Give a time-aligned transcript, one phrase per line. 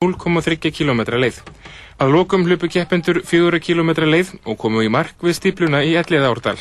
[0.00, 1.42] 0,3 km leið.
[2.00, 6.30] Að lokum hlupu keppendur 4 km leið og komu í mark við stípluna í Elliða
[6.32, 6.54] árdal.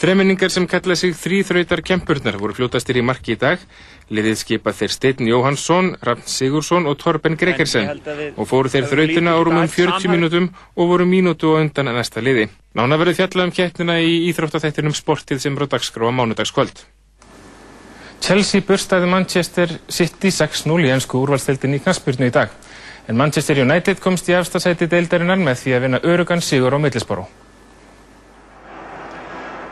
[0.00, 3.62] Þreminningar sem kalla sig þrýþrautar kempurnar voru fljótastir í marki í dag.
[4.10, 7.94] Liðið skipa þeir Steinn Jóhansson, Rann Sigursson og Torben Gregersen
[8.34, 12.26] og fóru þeir þrautuna á rúmum 40 mínútum og voru mínútu og undan að næsta
[12.26, 12.50] liði.
[12.74, 16.88] Nána verið fjallað um keppnina í Íþróttaþættinum sportið sem bróð dagskráa mánudagskvöld.
[18.20, 22.50] Chelsea burstaði Manchester City 6-0 í ennsku úrvalstildin í knastbyrnu í dag.
[23.08, 27.24] En Manchester United komst í afstasæti deildarinnar með því að vinna örugan sigur á millisboru.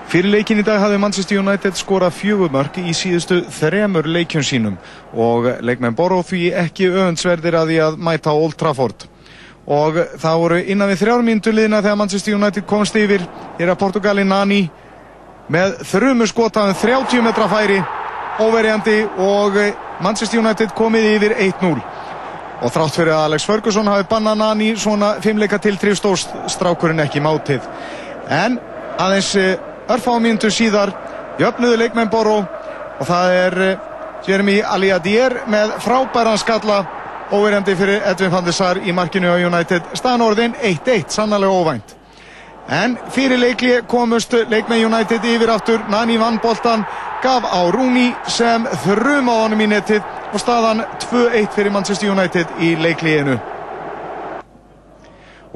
[0.07, 4.79] Fyrir leikin í dag hafði Manchester United skorað fjögumörk í síðustu þremur leikjum sínum
[5.13, 9.09] og leikmenn Boró því ekki öfundsverðir að því að mæta Old Trafford.
[9.67, 13.27] Og það voru innan við þrjármíntu liðna þegar Manchester United komst yfir.
[13.59, 14.63] Að Portugali Nani
[15.51, 17.83] með þrjumu skotaðum 30 metra færi
[18.43, 19.57] óverjandi og
[20.05, 21.81] Manchester United komið yfir 1-0.
[22.65, 27.21] Og þrátt fyrir að Alex Ferguson hafi bannað Nani svona fimmleika til trifstóst strákurinn ekki
[27.25, 27.67] mátið.
[28.33, 28.59] En
[28.99, 29.35] aðeins
[29.89, 30.93] örfá mínútur síðar
[31.41, 32.39] jöfnuðu leikmenn Boró
[33.01, 33.77] og það er eh,
[34.27, 36.81] Jeremy Aliadier með frábæran skalla
[37.31, 41.96] óverjandi fyrir Edvin van der Sar í markinu á United staðanorðin 1-1, sannlega óvænt
[42.69, 45.83] en fyrir leikli komust leikmenn United yfir aftur.
[45.89, 46.85] Nani vann boltan,
[47.23, 52.59] gaf á Rúni sem þrjum á honum í netið og staðan 2-1 fyrir Manchester United
[52.61, 53.39] í leikliðinu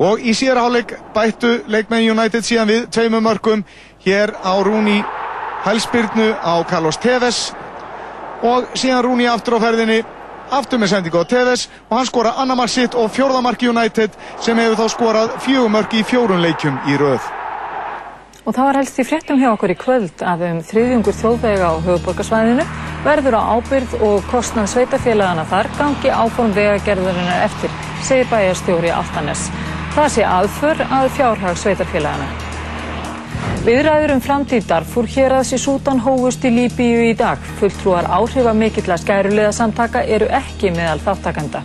[0.00, 3.64] og í síðarháleik bættu leikmenn United síðan við tveimum mörgum
[4.04, 5.02] hér á Rúni
[5.64, 7.52] hælspyrnu á Carlos Tevez.
[8.42, 10.00] Og síðan Rúni aftur á ferðinni
[10.50, 14.80] aftur með sendingu á Tevez og hann skora annamark sitt og fjórðamark United sem hefur
[14.80, 17.28] þá skorað fjögumörk í fjórun leikjum í rauð.
[18.48, 21.74] Og það var helst í fréttum hjá okkur í kvöld að um þriðjungur þjóðvega á
[21.86, 22.68] höfuborgarsvæðinu
[23.04, 29.48] verður á ábyrð og kostnað sveitafélagana þar gangi áform vegagerðurinnar eftir, segir bæjarstjóri Altanes.
[29.96, 32.49] Það sé aðför að fjárhag sveitafélagana.
[33.60, 37.42] Viðræður um framtíð Darfur hér aðs í Sútan hófust í Líbíu í dag.
[37.58, 41.60] Fulltrúar áhrifa mikill að skærulega samtaka eru ekki meðal þáttakanda.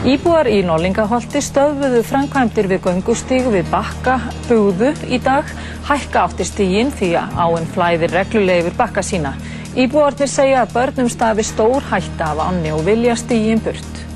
[0.00, 4.16] Íbúar í Norlingaholti stöðuðu framkvæmdir við göngustíg við bakka
[4.48, 5.46] búðu í dag.
[5.86, 9.36] Hækka átti stígin því að áinn flæðir reglulegir bakka sína.
[9.76, 14.09] Íbúarnir segja að börnum stafi stór hætta af ánni og vilja stígin burt.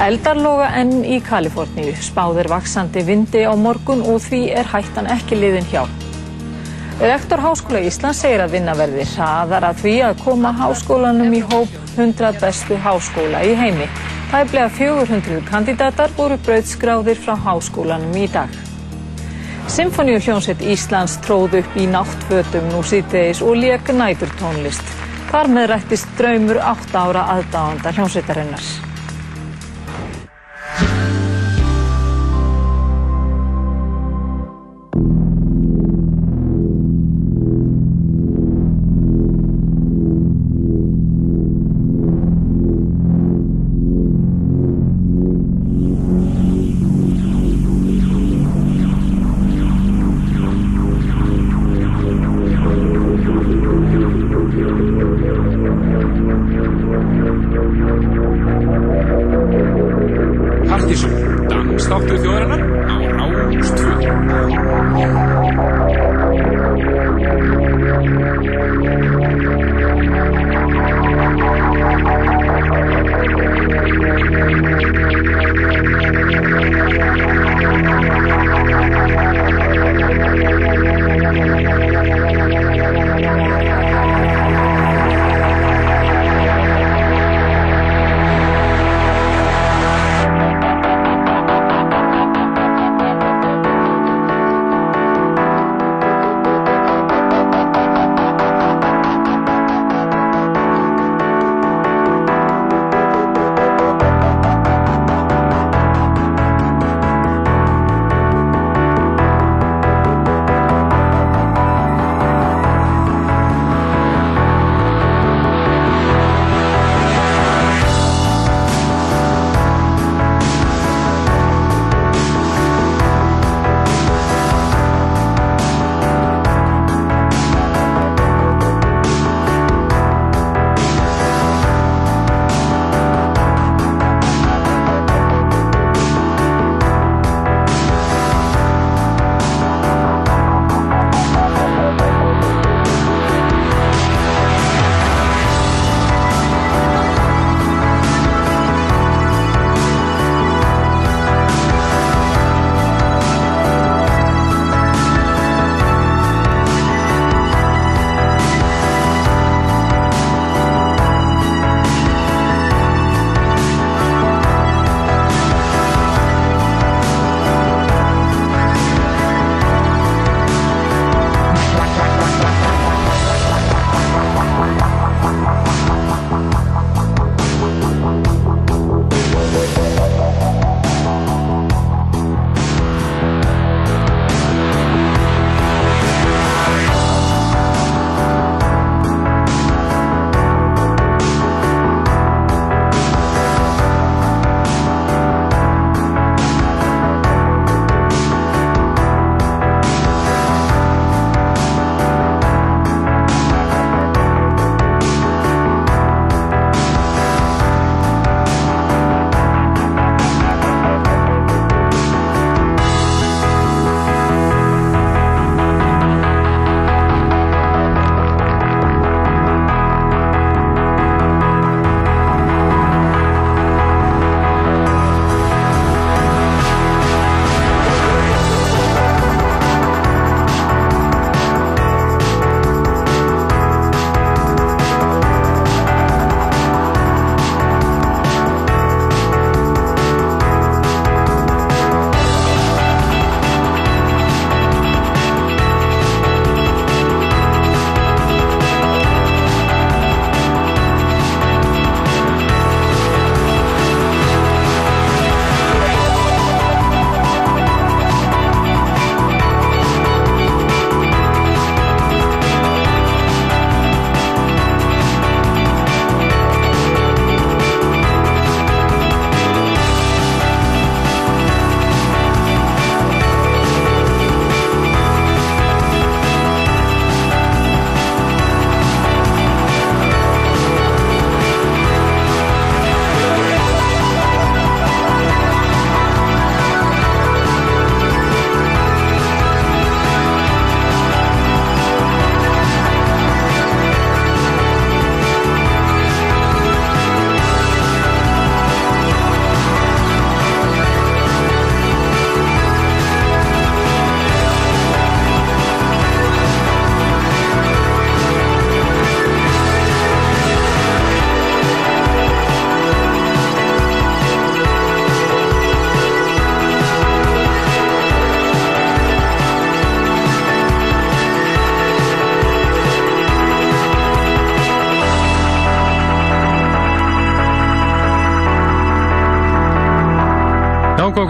[0.00, 5.68] Eldarloga enn í Kaliforníu, spáðir vaksandi vindi á morgun og því er hættan ekki liðin
[5.68, 5.82] hjá.
[7.00, 12.40] Rektor Háskóla Íslands segir að vinnaverði hraðar að því að koma háskólanum í hóp 100
[12.40, 13.92] bestu háskóla í heimi.
[14.32, 18.52] Tæplega 400 kandidatar voru brauðskráðir frá háskólanum í dag.
[19.68, 24.96] Symfóníu hljónsett Íslands tróð upp í náttfötum nú síðdeis og leik nætur tónlist.
[25.28, 28.89] Þar með rættist draumur 8 ára aðdáðanda hljónsettarinnar.
[30.78, 31.10] Yeah.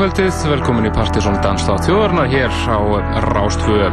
[0.00, 2.80] kvöldið, velkomin í Partisón Danstáð þjóðarnar hér á
[3.26, 3.88] Rástföðu.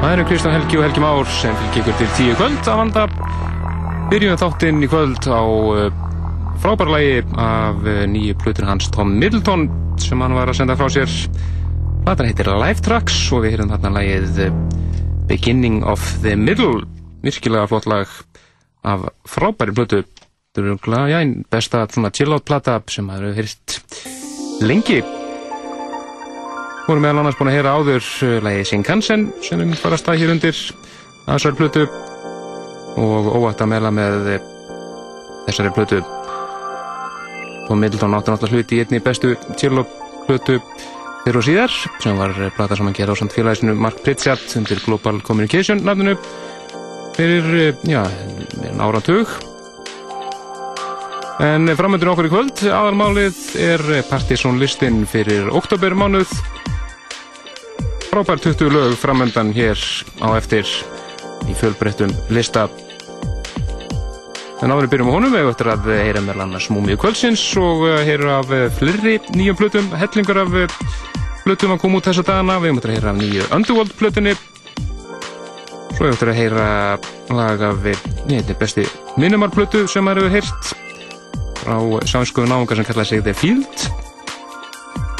[0.00, 3.02] Það eru Kristján Helgi og Helgi Már sem fylgir ykkur til tíu kvöld að vanda.
[4.08, 5.98] Byrjum þáttinn í kvöld á uh,
[6.62, 9.66] frábærlægi af uh, nýju plutur hans Tom Middleton
[10.00, 11.12] sem hann var að senda frá sér.
[12.06, 14.58] Platan heitir Live Tracks og við heyrum þarna lægið uh,
[15.28, 16.86] Beginning of the Middle.
[17.26, 18.08] Virkilega flott lag
[18.88, 20.00] af frábæri plutu.
[20.54, 23.63] Þetta eru já, einn besta chill-out plata sem það eru hýrst
[24.62, 25.02] lengi.
[26.84, 30.02] Vorum meðal annars búin að heyra áður uh, lægi Shinkansen sem við myndum bara að
[30.02, 30.58] stað hér undir
[31.24, 31.84] að þessari plötu
[33.00, 34.50] og óvægt að meðla með uh,
[35.46, 36.02] þessari plötu.
[37.64, 40.58] Og Middleton áttur náttúrulega hluti í einni bestu tjörlóplötu
[41.24, 44.82] fyrir og síðar sem var plata sem hann gera á samt félagisinu Mark Pritchard undir
[44.84, 46.18] Global Communication nafninu
[47.16, 48.02] fyrir, já,
[48.82, 49.32] áratug
[51.42, 56.30] En framöndur okkur í kvöld, aðalmálið er Partiðsson listin fyrir oktobermánuð.
[58.06, 59.80] Frábær 20 lög framöndan hér
[60.22, 60.68] á eftir
[61.50, 62.68] í fjölbreyttum lista.
[64.62, 68.38] En áður byrjum á honum, við eftir að heyra með annars múmið kvöldsins og heyra
[68.38, 70.54] af flirri nýjum plötum, hellingar af
[71.42, 72.60] plötum að koma út þessa dagana.
[72.62, 74.36] Við eftir að heyra af nýju Underworld plötunni.
[75.98, 76.70] Svo höfum við að heyra
[77.34, 78.00] lag af, ég
[78.30, 78.86] veit, besti
[79.18, 80.83] minimarplötu sem maður hefur heyrt
[81.68, 81.76] á
[82.08, 83.84] sánskuðu náungar sem kallaði sig The Field.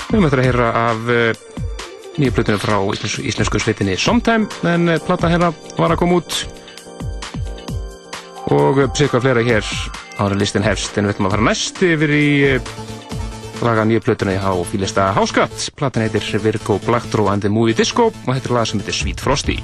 [0.09, 1.43] Við höfum eftir að heyra af uh,
[2.19, 2.77] nýju plötunum frá
[3.25, 6.41] íslensku sveitinni Sometime en uh, platan hérna var að koma út.
[8.55, 9.65] Og psikka flera hér
[10.21, 12.27] ára listin hefst en við ætlum að fara næst yfir í
[13.65, 18.11] laga nýju plötuna í há fílista Háskatt platan heitir Virgo Blackdraw and the Movie Disco
[18.13, 19.59] og heitir lag sem heitir Sweet Frosty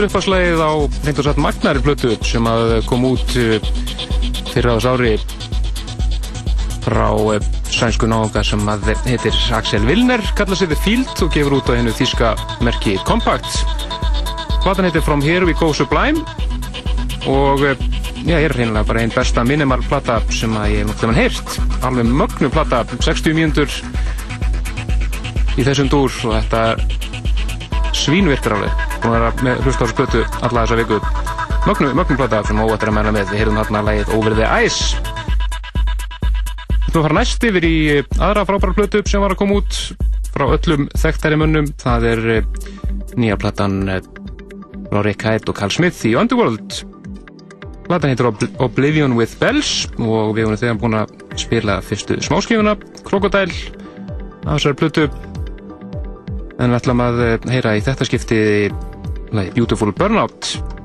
[0.00, 0.72] Þetta er uppfarslegið á
[1.04, 2.46] reynd og satt Magnari blötu sem
[2.88, 3.60] kom út eh,
[4.48, 5.10] fyrir áðs ári
[6.86, 8.64] frá eh, sænsku náðunga sem
[9.04, 12.32] heitir Axel Wilner, kalla sig The Field og gefur út á hennu þíska
[12.64, 13.60] merki Compact.
[14.64, 16.24] Platan heitir From Here We Go Sublime
[17.28, 17.76] og eh,
[18.24, 21.58] já, ég er reynilega bara einn besta minimal plata sem ég hef náttúrulega heyrt.
[21.84, 23.68] Alveg mögnu plata, 60 mínútur
[25.60, 30.64] í þessum dúr og þetta svínvirkar alveg búin að vera með hlusta á plötu alla
[30.64, 31.00] þessa viku.
[31.66, 33.32] Mögnum, mögnum plöta sem óvægt er að menna með.
[33.32, 35.18] Við heyrum þarna lægið Over the Ice.
[36.90, 37.76] Þú fara næst yfir í
[38.18, 39.76] aðra frábæra plötu sem var að koma út
[40.34, 42.48] frá öllum þekktæri munnum það er eh,
[43.20, 44.00] nýja platan eh,
[44.90, 46.80] frá Rick Hyde og Carl Smith í Underworld.
[47.86, 48.30] Platan heitir
[48.62, 52.74] Oblivion with Bells og við erum þegar búin að spila fyrstu smáskifuna
[53.06, 53.54] Crocodile
[54.46, 55.06] af þessari plötu.
[56.58, 58.40] En við ætlum að eh, heyra í þetta skipti
[59.54, 60.79] Beautiful Burnout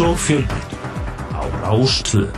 [0.00, 0.72] og fjölbreytt
[1.34, 2.37] á Rástvö.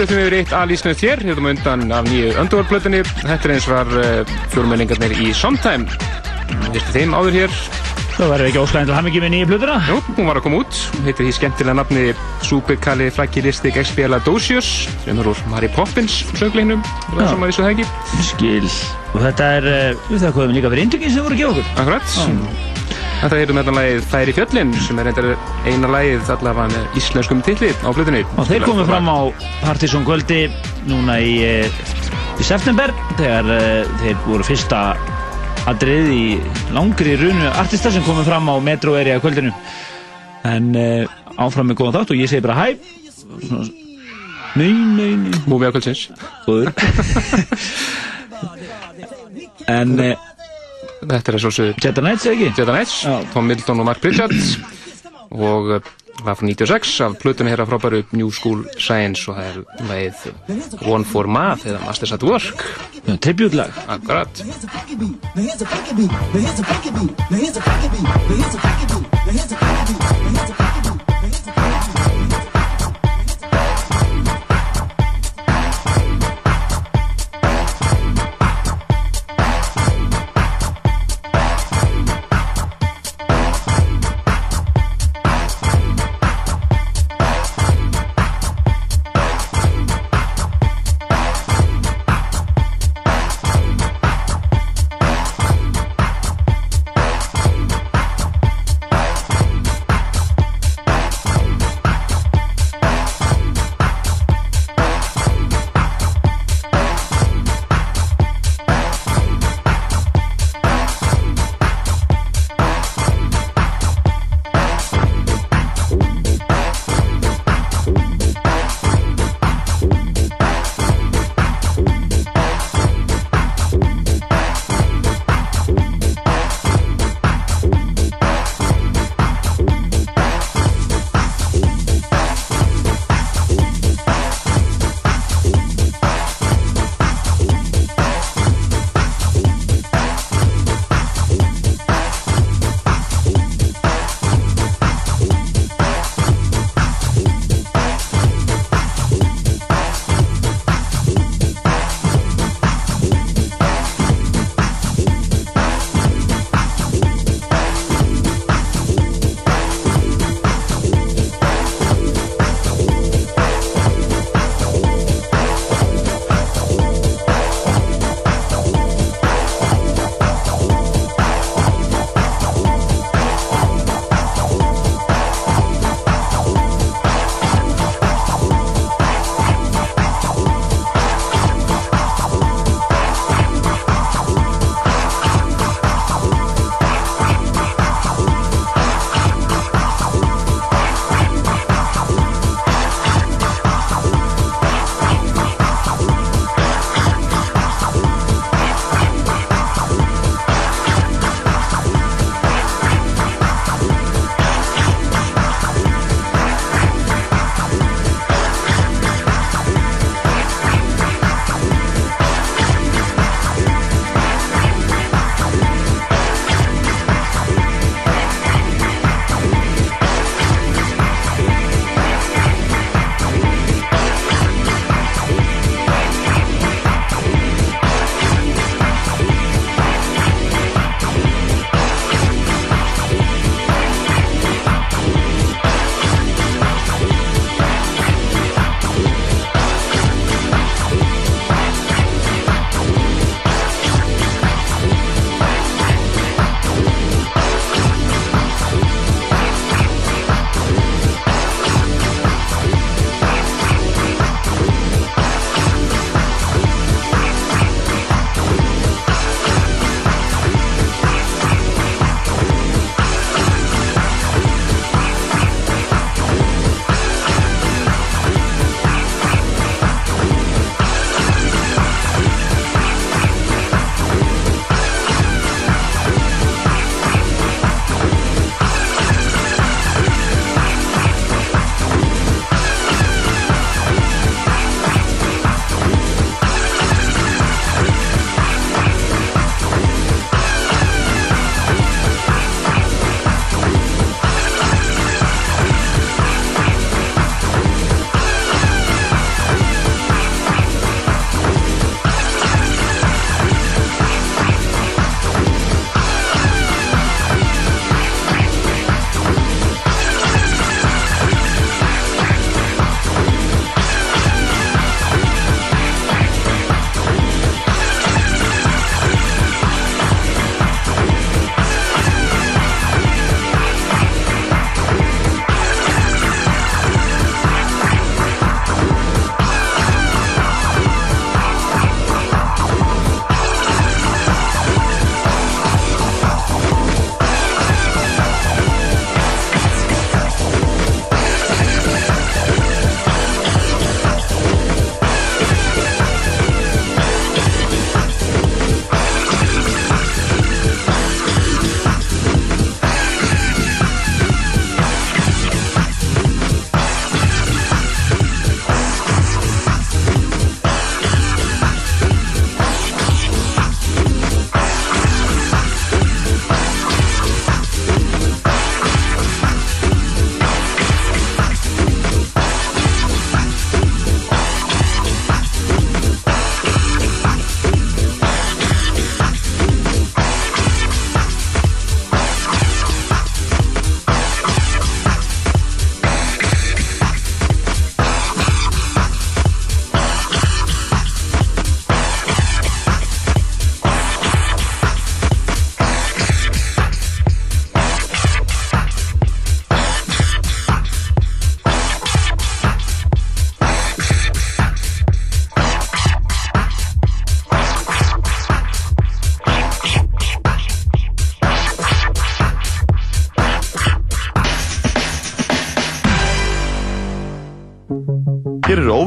[0.00, 3.02] Við yfir eitt alísnið þér, hérna um undan af nýju Underworld-plötunni.
[3.18, 5.84] Þetta er eins var uh, fjórmenningarnir í Sometime.
[6.72, 7.58] Vistu þeim áður hér?
[8.14, 9.76] Það verður ekki óslæðin til hamingi með nýju plötuna.
[9.90, 10.80] Jú, hún var að koma út.
[11.04, 12.06] Heitir því skemmtilega nafni
[12.48, 14.72] Supercali Fragilistic Expialidocious
[15.04, 17.88] sem er úr Mary Poppins söngleiknum, það sem að vissu það ekki.
[18.32, 18.74] Skil.
[19.12, 21.72] Og þetta er, uh, við það komum líka fyrir indrykkin sem voru að gefa okkur.
[21.84, 22.78] Akkurat.
[23.20, 25.34] Þetta heitum þetta lagið Færi fjöllin sem er reyndar
[25.68, 28.22] eina lagið allavega með íslenskum titli á plötunni.
[28.40, 29.18] Og þeir komu fram á
[29.60, 30.46] Partizón kvöldi
[30.88, 31.80] núna í, uh,
[32.40, 34.80] í september þegar uh, þeir voru fyrsta
[35.70, 36.24] aðrið í
[36.74, 39.52] langri runu artista sem komu fram á Metro Area kvöldinu.
[40.48, 41.04] En uh,
[41.36, 42.66] áfram með góðan þátt og ég segi bara hæ.
[44.58, 45.44] Nei, nei, nei.
[45.46, 46.08] Múmi á kvöldsins.
[46.48, 46.72] Góður.
[49.70, 50.26] en uh,
[51.00, 52.48] Þetta er svo svo Jetta Nights eða ekki?
[52.58, 52.96] Jetta Nights.
[53.32, 54.34] Tom Middleton og Mark Pritchard
[55.40, 55.90] og eh,
[56.24, 59.56] var frá 96 af plötunni hérna frábæru New School Science og það er
[59.88, 60.14] leið
[60.84, 62.64] One for Math eða Masters at Work.
[63.04, 64.42] Það er tributlag Akkurat
[69.16, 69.69] Akkurat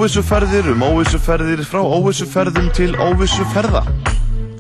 [0.04, 3.86] óvissuferðir um óvissuferðir frá óvissuferðum til óvissuferða.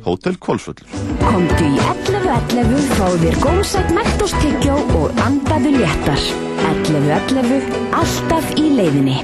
[0.05, 0.87] Hótel Kvolsvöllur.
[1.19, 6.21] Komdu í 11.11, fáðu þér gómsætt Mentos-tyggjó og andaðu léttar.
[6.69, 9.17] 11.11, alltaf í leiðinni.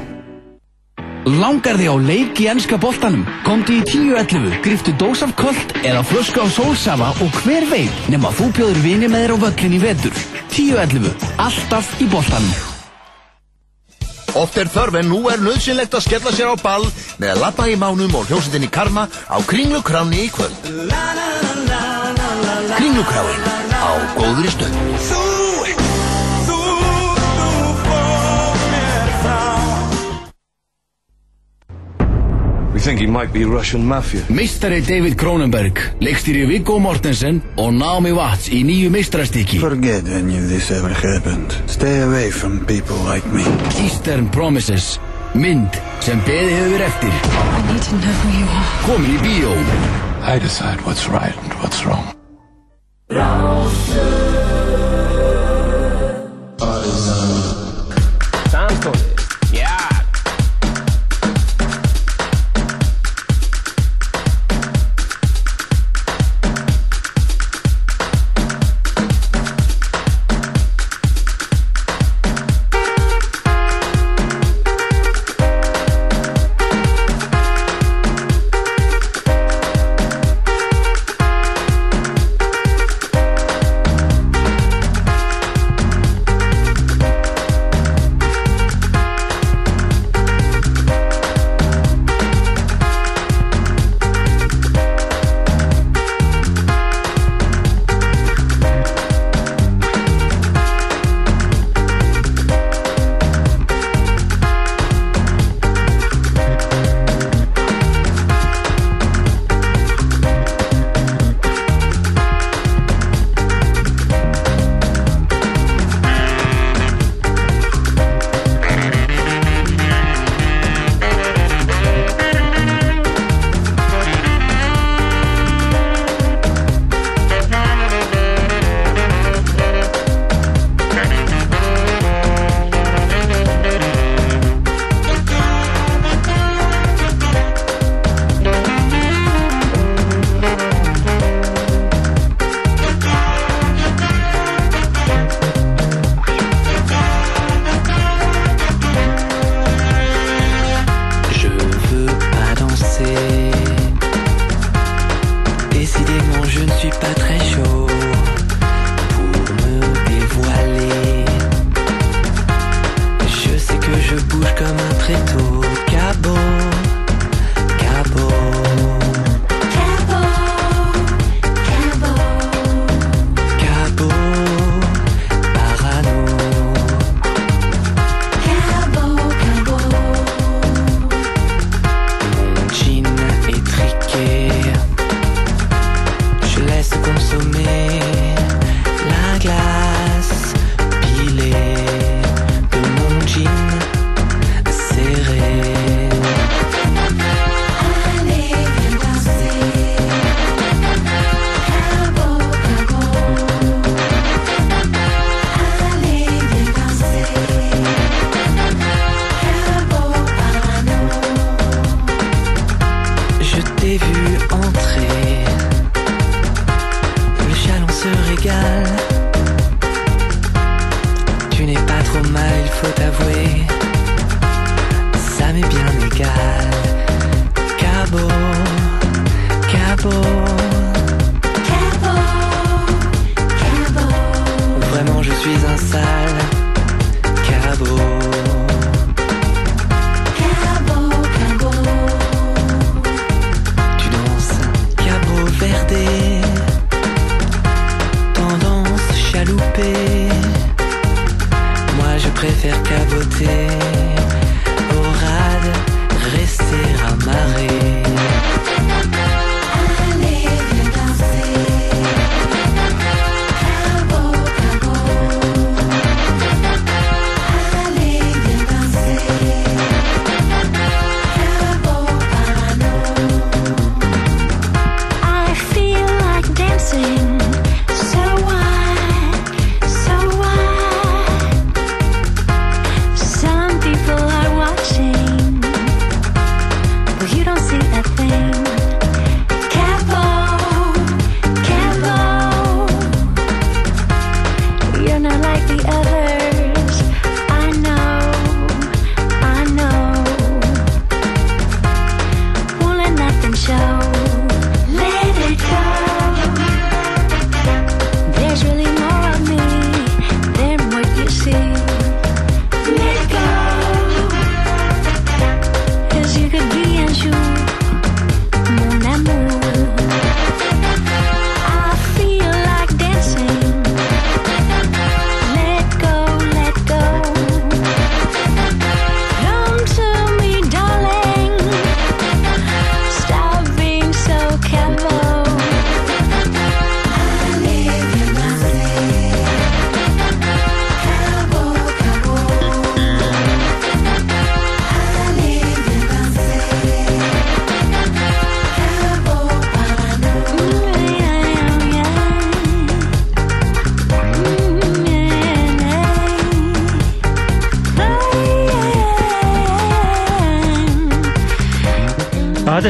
[1.39, 3.23] Langar þig á leik í ennska boltanum?
[3.47, 8.33] Komdu í 10.11, griftu dós af kolt eða flösku af sólsafa og hver veit nema
[8.35, 10.19] þú bjóður vini með þér á völlin í vetur.
[10.51, 12.68] 10.11, alltaf í boltanum.
[14.37, 16.85] Oft er þörf en nú er nöðsynlegt að skella sér á ball
[17.21, 20.69] með að lappa í mánum og hljómsveitinni Karma á Kringlukráni í kvöld.
[22.75, 23.43] Kringlukráin
[23.79, 25.28] á góðri stöð.
[32.79, 34.21] We think he might be Russian mafia.
[34.29, 39.59] Meistari David Cronenberg, leikstýri Viggo Mortensen og Naomi Watts í nýju meistarastykki.
[39.59, 41.51] Forget any of this ever happened.
[41.67, 43.43] Stay away from people like me.
[43.83, 44.95] Eastern Promises,
[45.35, 47.11] mynd sem beði hefur eftir.
[47.11, 48.63] I need to know who you are.
[48.87, 49.51] Komin í bíó.
[50.23, 52.15] I decide what's right and what's wrong.
[56.59, 57.68] Samstóðið,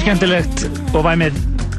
[0.10, 0.64] skemmtilegt
[0.98, 1.36] og væmið.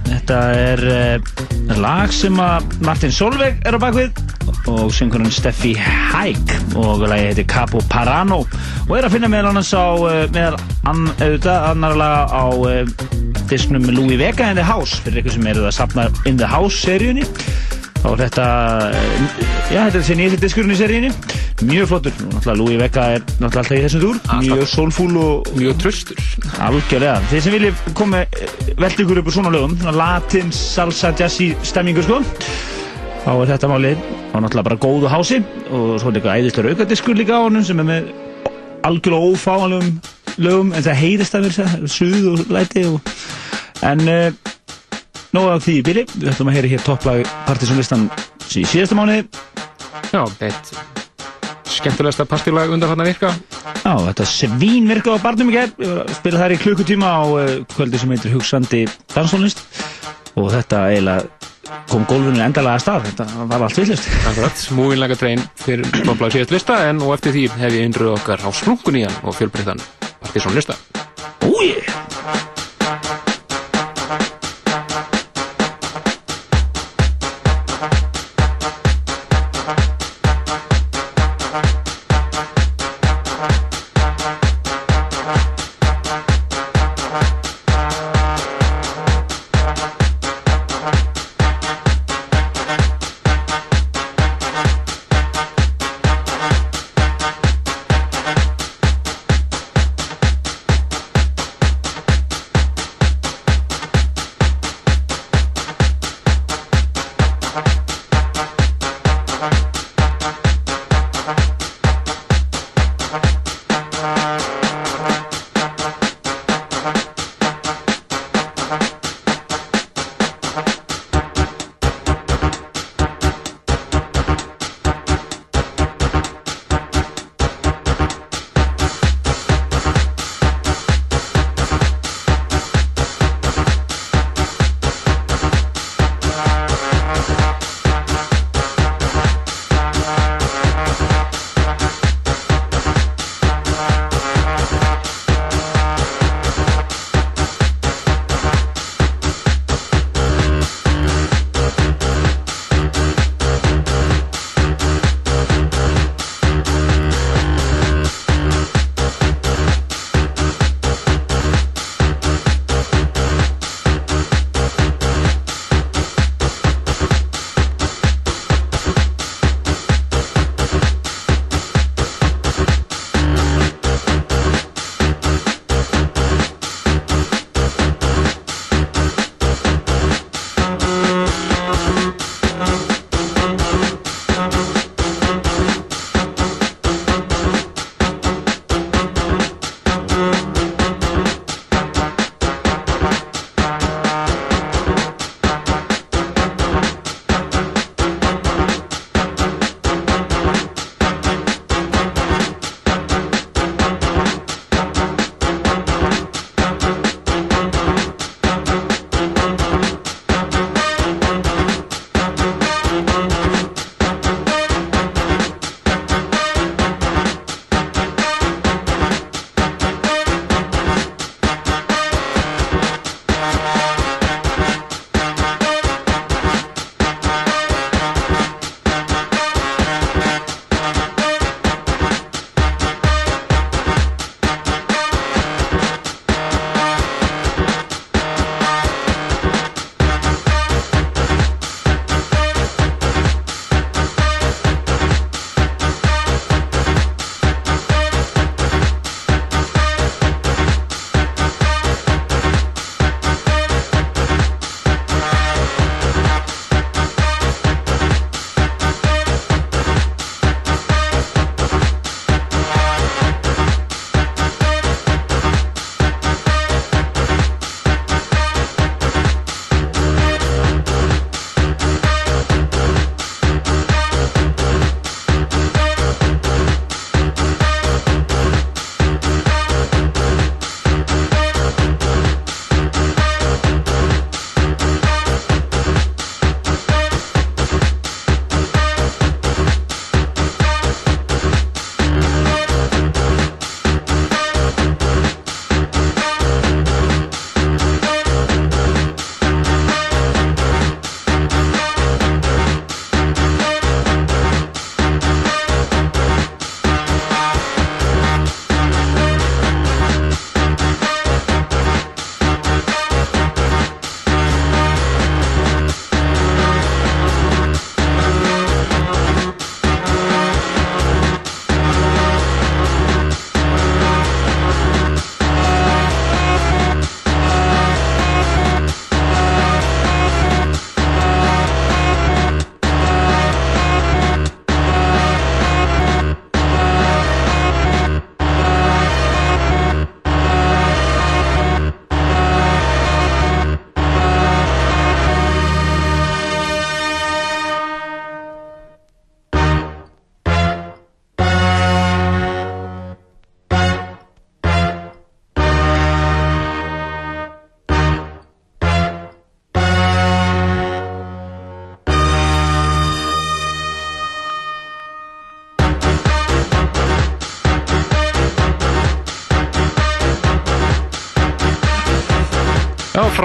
[0.06, 4.20] Þetta er uh, lag sem að Martin Solveig er á bakvið
[4.70, 9.72] og syngurinn Steffi Haig og lagi heitir Capo Parano og er að finna meðal annars
[9.74, 15.00] á uh, meðal an, auðvitað annar laga á uh, disknum Louis Vega in the House
[15.02, 17.26] fyrir ykkur sem eru að sapna In the House seríunni.
[18.06, 18.44] Og þetta
[19.72, 21.10] já, þetta er þessi nýjast diskurinn í seríunni.
[21.66, 25.82] Mjög flottur, náttúrulega Louis Vega er náttúrulega alltaf í þessum túr, mjög soulful og mjög
[25.82, 26.29] tröstur
[26.60, 28.24] algjörlega, þeir sem vilja koma
[28.80, 32.20] velta ykkur upp úr svona lögum, svona latin salsa, jazzy stemmingu sko.
[33.24, 34.04] Þá er þetta málið.
[34.30, 35.40] Og náttúrulega bara góðu hási.
[35.68, 38.12] Og svo líka æðislega aukadiskur líka á honum sem er með
[38.88, 39.90] algjörlega ófáanlegum
[40.40, 43.12] lögum en það heyrist að vera suð og læti og...
[43.84, 44.54] en uh,
[45.36, 48.08] nóða af því í byrji við ætlum að heyra hér topplag partysónlistan
[48.56, 49.26] í síðasta mánuði.
[50.10, 50.79] Já, eitt
[51.80, 53.32] skemmtilegasta partílag undan hann að virka.
[53.82, 55.74] Já, þetta svín virka á barnum ég
[56.18, 59.64] spila þær í klukkutíma á uh, kvöldi sem heitir Hugsandi danstónlist.
[60.38, 61.40] Og þetta eiginlega
[61.90, 63.08] kom gólfinu endalega að stað.
[63.10, 67.48] Þetta var allt villist Akkurat, múinlega treyn fyrir topplag síðast lista en og eftir því
[67.62, 69.82] hef ég innröð okkar á slungun í hann og fjölbreyttan
[70.20, 70.78] partysónlista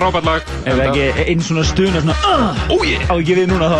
[0.06, 0.50] frábært lag.
[0.70, 3.06] Ef ekki einn svona stuna svona uh, Ó ég!
[3.10, 3.78] á ekki við núna þá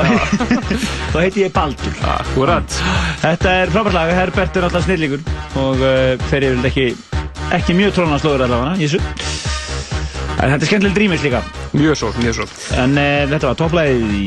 [1.14, 1.98] þá heiti ég Baldur.
[2.16, 2.78] Akkurat.
[3.22, 5.22] Þetta er frábært lag, Herbert er alltaf snillíkur
[5.62, 6.88] og uh, fer yfir ekki,
[7.56, 9.02] ekki mjög trónaslóður allavega, Jésu.
[10.36, 11.40] En þetta er skemmtilegt rýmis líka.
[11.76, 12.48] Mjög svo, mjög svo.
[12.82, 14.26] En uh, þetta var topplæðið í,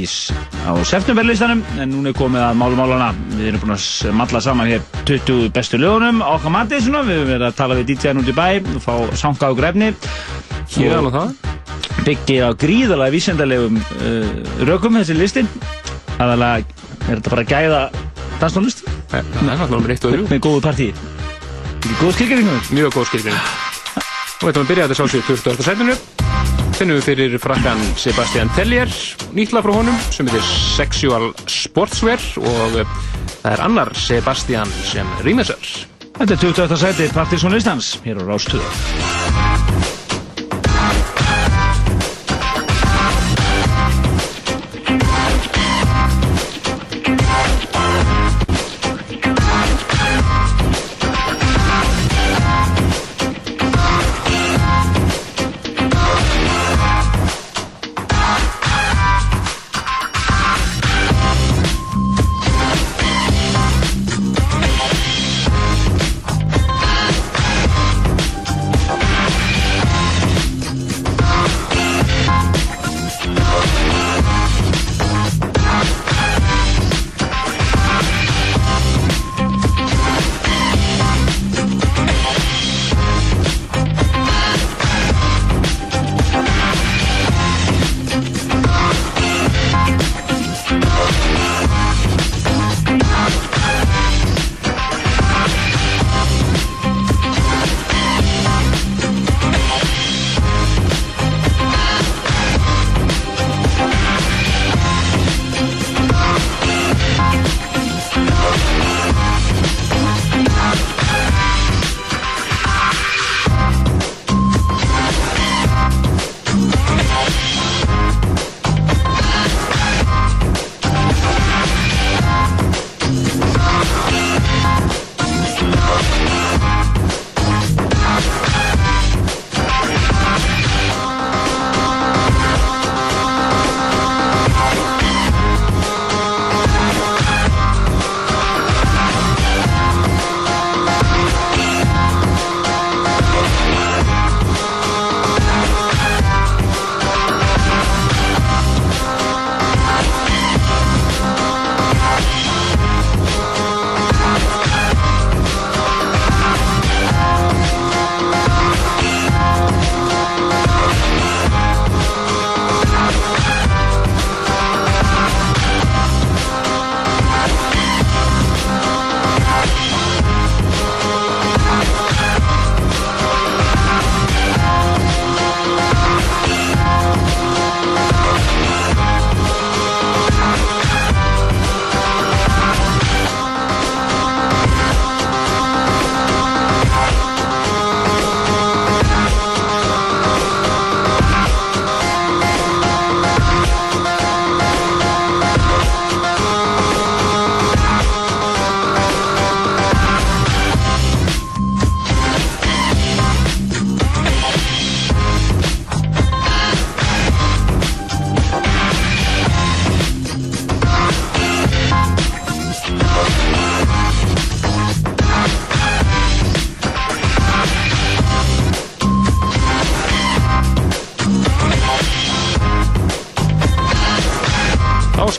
[0.65, 3.11] á septemberlistanum, en núna er komið að málu málana.
[3.35, 7.05] Við erum búin að malla saman hér 20 bestu lögunum okkar mati svona.
[7.09, 9.93] Við höfum verið að tala við DJ-n út í bæ og fá sanga á grefni.
[10.79, 11.48] Héðan og það.
[12.07, 14.29] Byggir á gríðalega vísendalegum uh,
[14.69, 15.49] rökum þessi listin.
[16.19, 16.65] Aðalega
[17.09, 17.81] er þetta bara að gæða
[18.39, 18.85] danstónlist.
[19.09, 20.29] Það er náttúrulega nummer eitt og þrjú.
[20.31, 20.93] Með góðu partíi.
[21.79, 22.63] Ekki góð skilgjöringum?
[22.77, 23.51] Mjög góð skilgjöring.
[24.39, 25.67] Og þetta var að byrja þetta sálsvið 20.
[25.67, 25.99] setinu.
[26.79, 28.93] Finnum við fyrir frakkan Sebastian Tellier,
[29.35, 32.97] nýtla frá honum, sem heitir Sexual Sportswear og eh,
[33.41, 35.59] það er annar Sebastian sem rýmisar.
[36.21, 36.83] Þetta er 28.
[36.85, 39.58] seti Partíson listans hér á Rástöðu.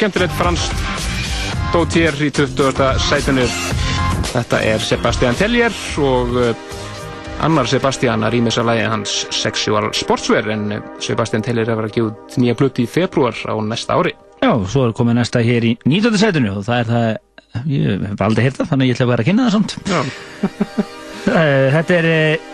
[0.09, 0.73] Skemmtilegt franskt
[1.69, 2.79] Dótier í 20.
[3.05, 3.43] sætinu.
[4.31, 6.79] Þetta er Sebastian Tellier og uh,
[7.45, 11.93] annar Sebastian að rýmis að lægi hans Sexual Sportswear en uh, Sebastian Tellier er að
[11.93, 14.15] gefa út nýja plutt í februar á næsta ári.
[14.41, 16.17] Já, svo er komið næsta hér í 19.
[16.23, 17.07] setinu og það er það,
[17.75, 19.77] ég hef aldrei heyrt það, þannig að ég ætla að vera að kynna það samt.
[21.29, 22.45] Eh, Þetta er, eh,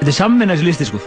[0.00, 0.98] þetta er samvinna þessi listi, sko.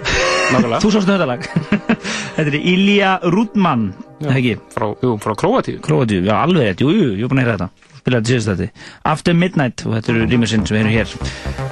[0.55, 0.79] Nákvæmlega.
[0.81, 1.43] Þú sástu þetta lag.
[2.37, 3.83] þetta er Ilja Rúdmann,
[4.23, 4.55] ekki?
[4.75, 5.81] Frá, jú, frá Króatíu.
[5.85, 7.91] Króatíu, já, alveg rétt, jú, jú, ég er búin að heyra þetta.
[7.99, 8.85] Spilaði þetta síðast þetta.
[9.13, 11.15] After Midnight, og þetta eru rýmisinn sem við erum hér.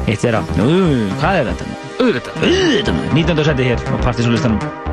[0.07, 1.69] Eitt þeirra, jú, jú, hvað er þetta?
[1.99, 2.41] Auðvitað.
[2.49, 3.47] Auðvitað, 19.
[3.51, 4.92] seti hér á partysónlistanum.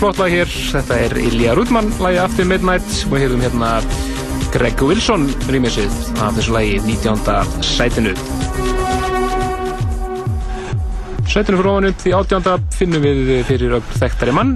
[0.00, 3.72] Flott lag hér, þetta er Ilja Rudman lagi After Midnight og við hefum hérna
[4.54, 5.92] Greg Wilson rýmisið
[6.24, 7.60] af þessu lagi 19.
[7.68, 8.14] sætinu
[11.28, 12.64] Sætinu fyrir ofan upp því 18.
[12.78, 14.54] finnum við fyrir öll þekktari mann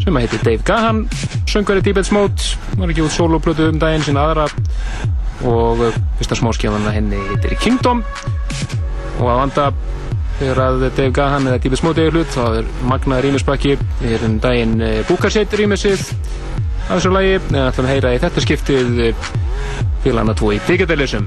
[0.00, 1.02] sem að heiti Dave Gahan
[1.44, 4.48] söngveri Deepest Mode var ekki út soloplötu um daginn sína aðra
[5.44, 5.84] og
[6.16, 8.00] fyrsta smáskjáðan henni heitir Kingdom
[9.20, 9.68] og að vanda
[10.40, 13.76] þegar að Dave Gahan eða Deepest Mode er hlut þá er magnaði rýmisbakki.
[14.02, 14.76] Við erum daginn
[15.08, 16.04] búkarsett rýmisið.
[16.86, 19.00] Af þessu lagi en ætlum að heyra í þetta skiptið
[20.04, 21.26] félagana tvo í Digitalism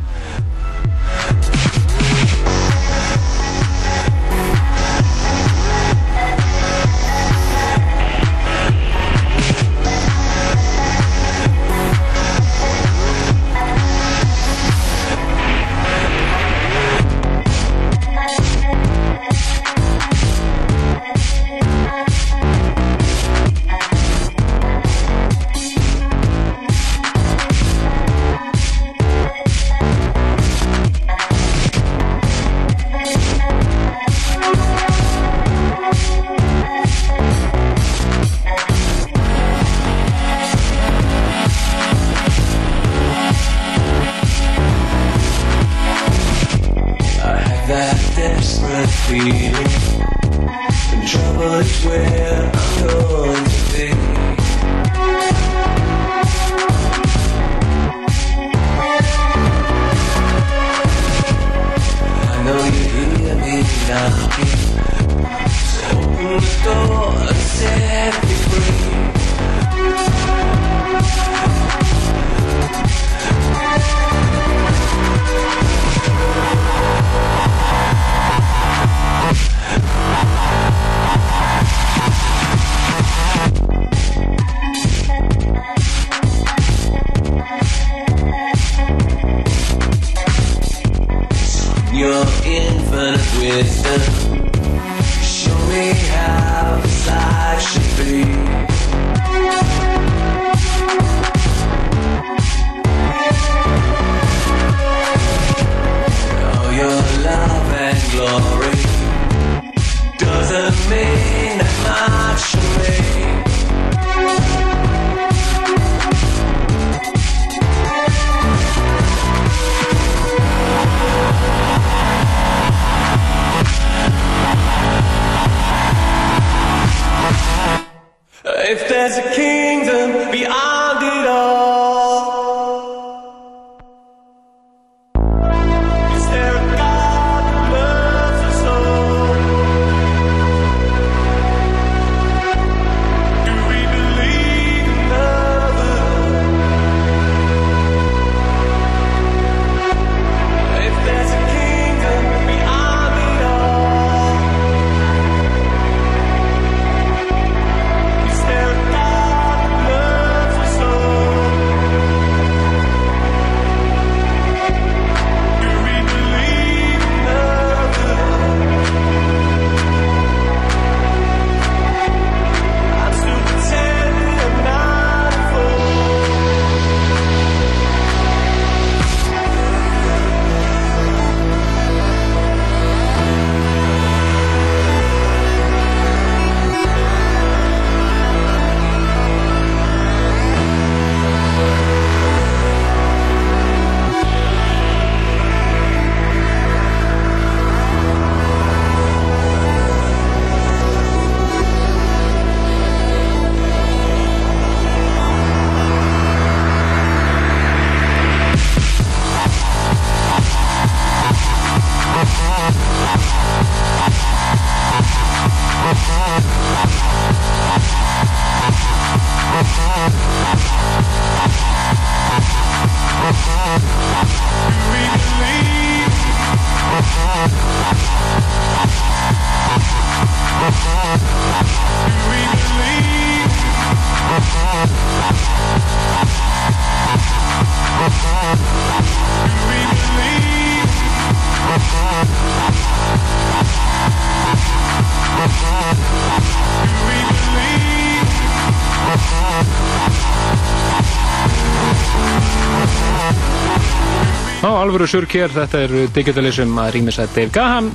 [254.60, 257.92] Á alvöru surk hér, þetta er Digitalism að rýmis að Dave Gahan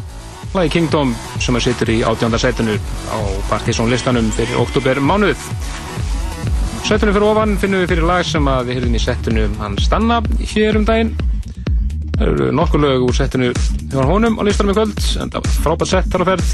[0.55, 1.11] lagi Kingdom
[1.43, 2.77] sem að situr í átjönda sætinu
[3.11, 3.19] á
[3.51, 5.41] Partizón listanum fyrir oktober mánuð.
[6.85, 10.19] Sætinu fyrir ofan finnum við fyrir lag sem við hyrðum í sætinu hann Stanna
[10.51, 11.15] hér um daginn.
[12.19, 13.49] Það eru nokkur lög úr sætinu
[13.89, 16.51] hjá honum á listanum í kvöld, en það var frábært sett þar á ferð.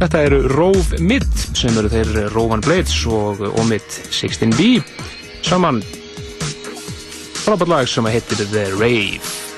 [0.00, 1.28] Þetta eru Rove Mid
[1.60, 4.80] sem eru þeir Rovan Blades og Omid 16B
[5.46, 5.78] saman
[7.44, 9.49] frábært lag sem heitir The Rave.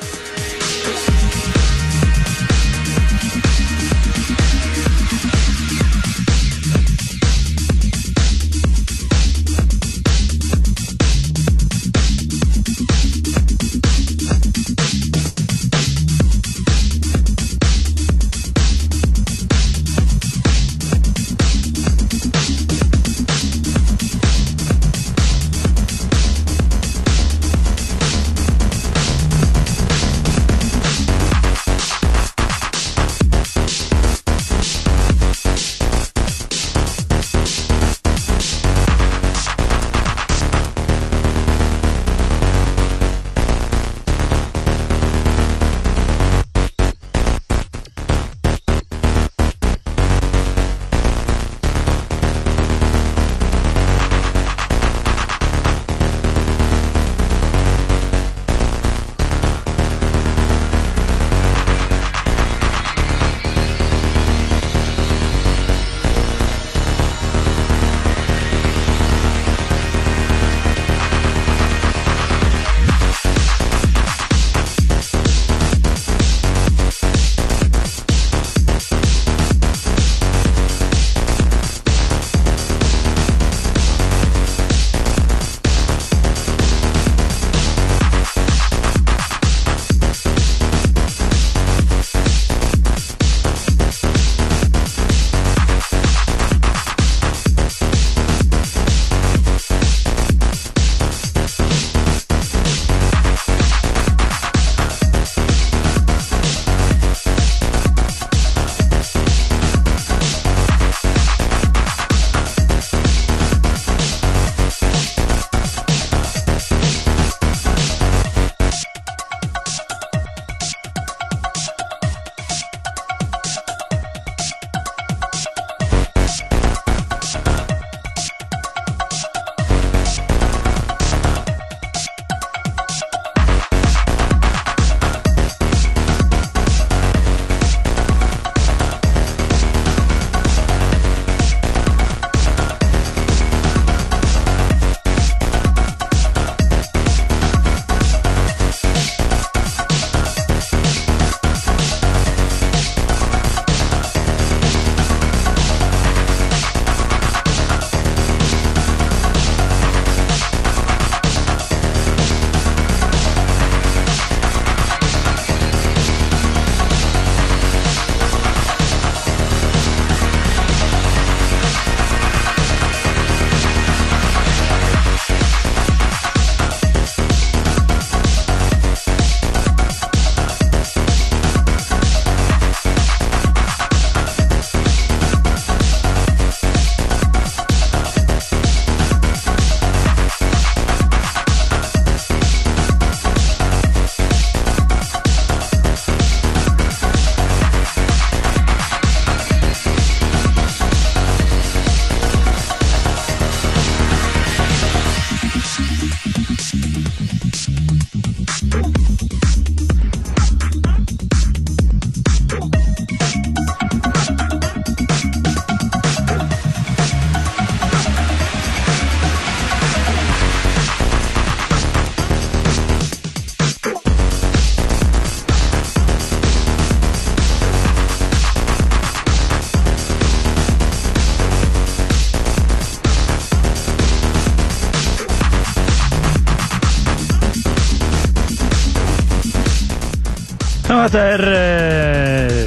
[241.13, 241.43] Þetta er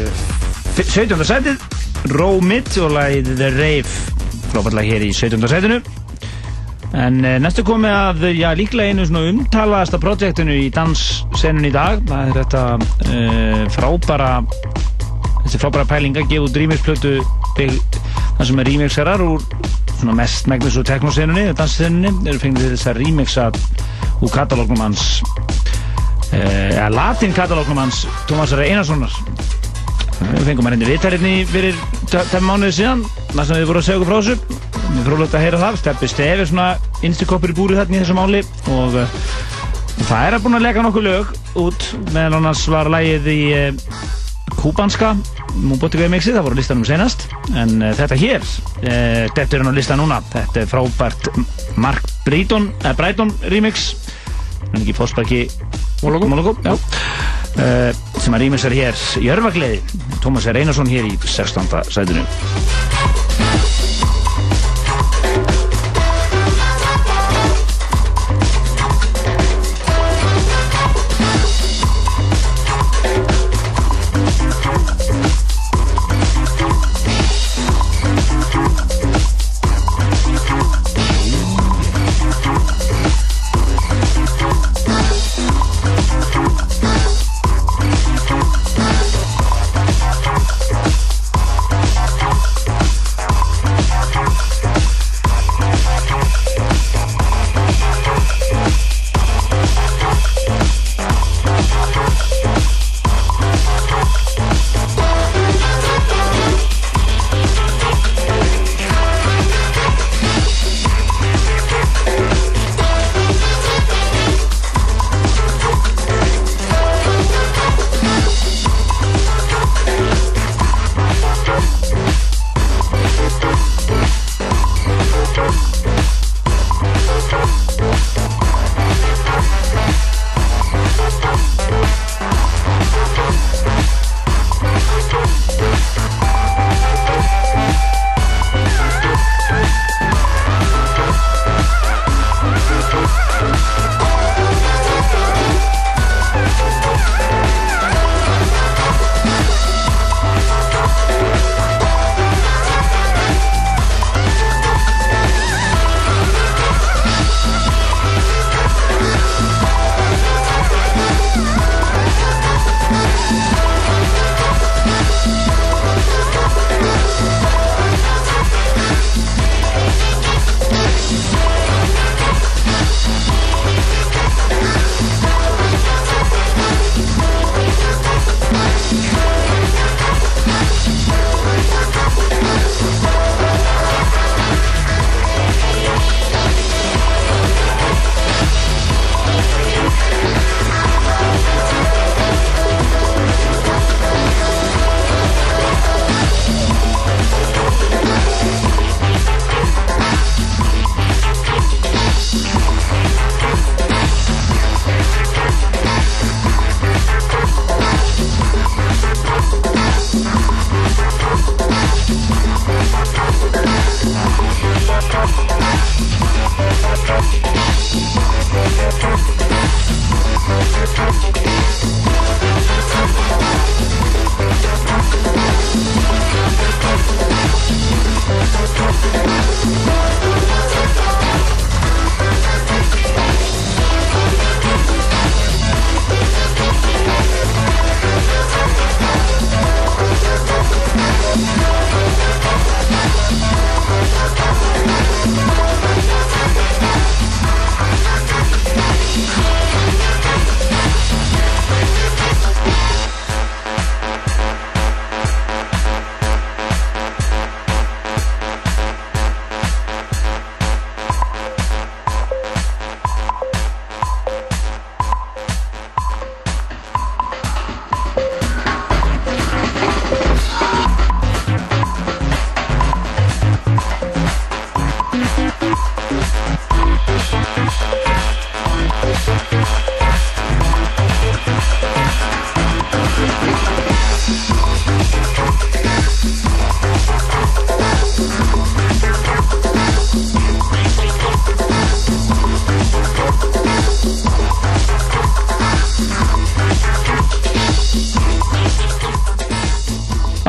[0.05, 0.09] uh,
[0.77, 1.21] 17.
[1.25, 1.63] setið
[2.13, 3.93] Rómit og lagið The Rave
[4.51, 5.47] frábærlega hér í 17.
[5.49, 5.79] setinu
[6.93, 12.05] en uh, næstu komið að já, líklega einu svona umtalaðasta projektinu í danssenun í dag
[12.05, 14.29] það er þetta uh, frábæra
[15.39, 17.15] þessi frábæra pæling að gefa út remixplötu
[17.57, 19.41] það sem er remixerar úr
[19.95, 23.49] svona mest megnis og teknosenunni danssenunni eru fengið þess að remixa
[24.21, 25.15] úr katalógnum hans
[26.35, 28.65] uh, ja, latin katalógnum hans Tómas R.
[28.65, 29.13] Einarssonar.
[30.15, 31.77] Við fengum að henni viðtærinni fyrir
[32.11, 33.03] tæm mánuði síðan
[33.35, 34.59] sem við vorum að segja okkur frá þessu.
[34.95, 35.79] Við frólægt að heyra það.
[35.81, 36.67] Steppi Stef er svona
[37.05, 38.41] innstikoppur í búrið þarna í þessu máli
[38.71, 39.17] Og uh,
[40.07, 41.33] það er að búin að lega nokkuð lög
[41.65, 41.87] út.
[42.13, 43.99] Meðal annars var lægið í uh,
[44.61, 45.13] kúbanska
[45.55, 48.47] Múbotikai mixi, það voru listanum senast En þetta hér,
[48.81, 50.17] þetta er hann á lista núna.
[50.33, 51.29] Þetta er frábært
[51.79, 53.93] Mark Breiton remix
[54.73, 54.95] En ekki
[56.31, 59.81] Mólogo já uh, sem að rýmisar hér Jörfagleði,
[60.23, 60.61] Tómas R.
[60.63, 61.81] Einarsson hér í 16.
[61.91, 62.25] sætinu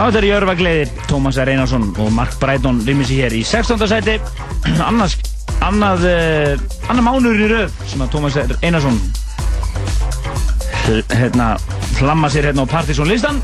[0.07, 1.49] Þetta er Jörfagleiði, Tómas R.
[1.51, 3.81] Einarsson og Mark Breiton rýmisi hér í 16.
[3.91, 4.12] sæti
[4.87, 5.16] annars,
[5.66, 6.53] annað uh,
[6.87, 8.53] annað mánuður í röð sem að Tómas R.
[8.62, 9.01] Einarsson
[11.11, 11.49] hérna
[11.97, 13.41] hlamma sér hérna á Partizón listan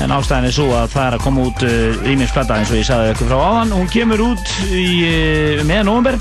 [0.00, 2.90] en ástæðin er svo að það er að koma út uh, rýmingsplata eins og ég
[2.90, 4.88] sagði ykkur frá áðan hún kemur út í
[5.62, 6.18] meðan november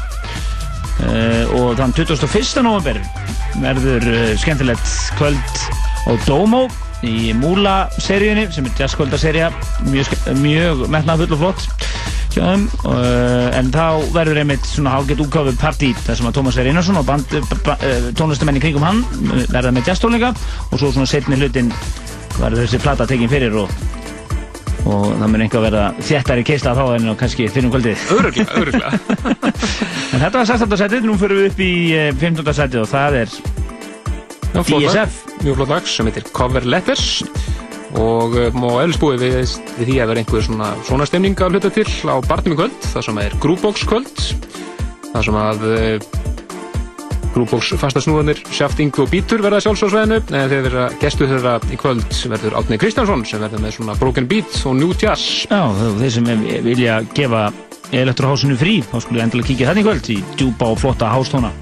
[1.57, 2.61] og þann 21.
[2.61, 3.01] november
[3.57, 4.05] verður
[4.37, 5.65] skemmtilegt kvöld
[6.05, 6.67] á Domo
[7.07, 9.51] í Múla seríunni sem er jazzkvöldaserja
[9.89, 10.11] mjög,
[10.41, 11.87] mjög metnaðfull og flott
[12.31, 16.71] þeim uh, en þá verður einmitt svona hálfgett útgáfu partí þar sem að Tómas Verð
[16.71, 17.33] Einarsson og band,
[17.65, 20.31] ba, uh, tónlistamenn í kringum hann uh, verða með jazztónleika
[20.69, 21.73] og svo svona setni hlutin
[22.37, 23.73] verður þessi plata tekin fyrir og,
[24.85, 29.51] og það mun einhver verða þéttari keisla þá en kannski fyrir um kvöldið Öruglega, öruglega
[30.11, 30.77] En þetta var 16.
[30.83, 32.47] setið, nú fyrir við upp í eh, 15.
[32.55, 33.35] setið og það er
[34.51, 34.83] Já, flott.
[34.83, 35.30] DSF.
[35.41, 37.23] Mjög flott lag sem heitir Cover Letters
[37.99, 39.37] og uh, má eðlisbúið við,
[39.79, 42.77] við því að vera einhver svona, svona stemning að hluta til á barnum í kvöld,
[42.93, 44.21] það sem er Groovebox kvöld
[45.11, 46.21] það sem að uh,
[47.31, 52.21] Groovebox fastasnúðanir Sjaft, Ingu og Bítur verða sjálfsvarsveðinu en þeir verða gestu þeirra í kvöld
[52.35, 55.47] verður Átni Kristjánsson sem verður með svona Broken Beat og New Jazz.
[55.47, 55.63] Já,
[56.03, 56.31] þeir sem
[56.67, 57.47] vilja gefa
[57.91, 61.55] elektrohásinu frí, þá skulle endilega kíkja þannig kvöld í djúpa og flotta hástóna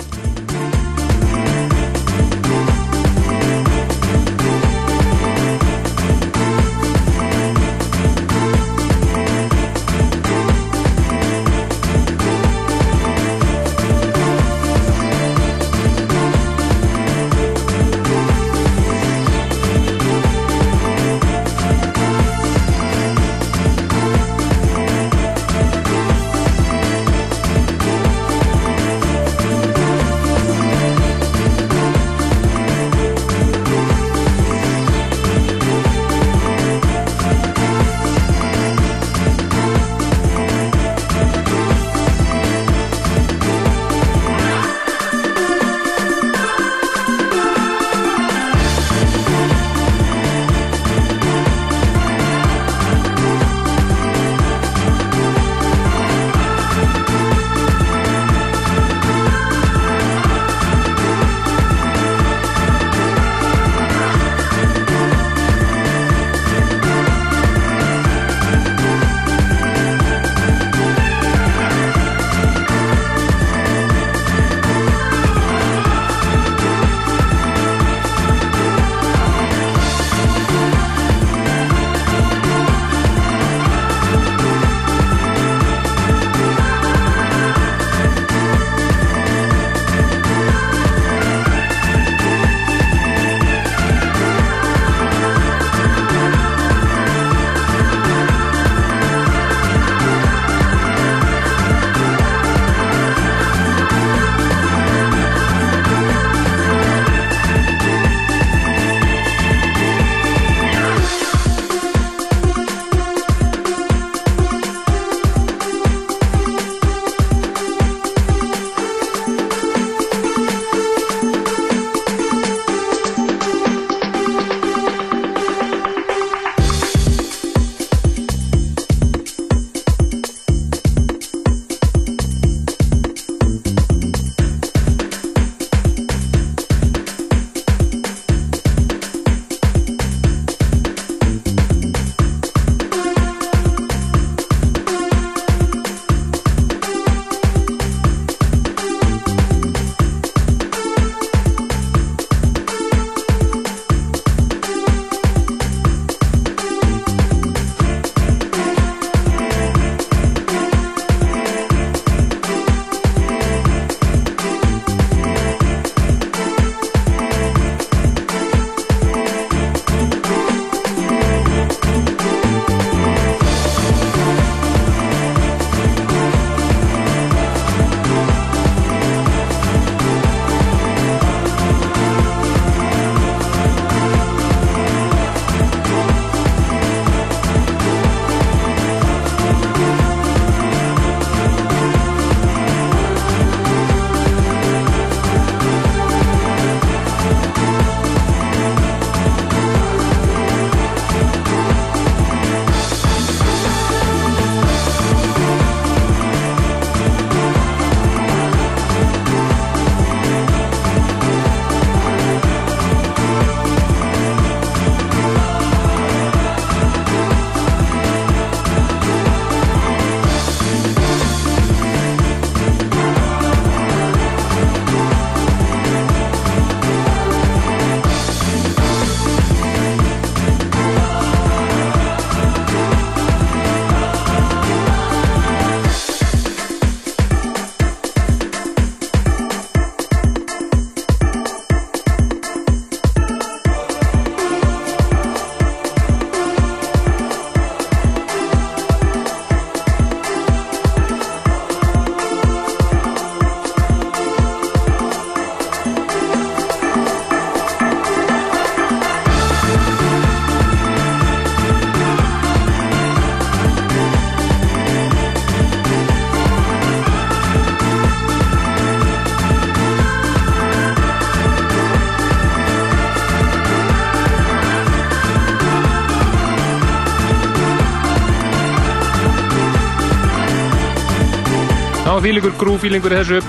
[282.30, 283.40] þýlingur grúfílingur í þessu.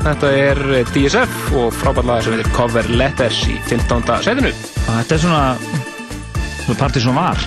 [0.00, 4.06] Þetta er eh, DSF og frábært lag sem heitir Cover Letters í 15.
[4.24, 4.52] setinu.
[4.86, 5.42] Og þetta er svona
[6.62, 7.42] svona partí sem var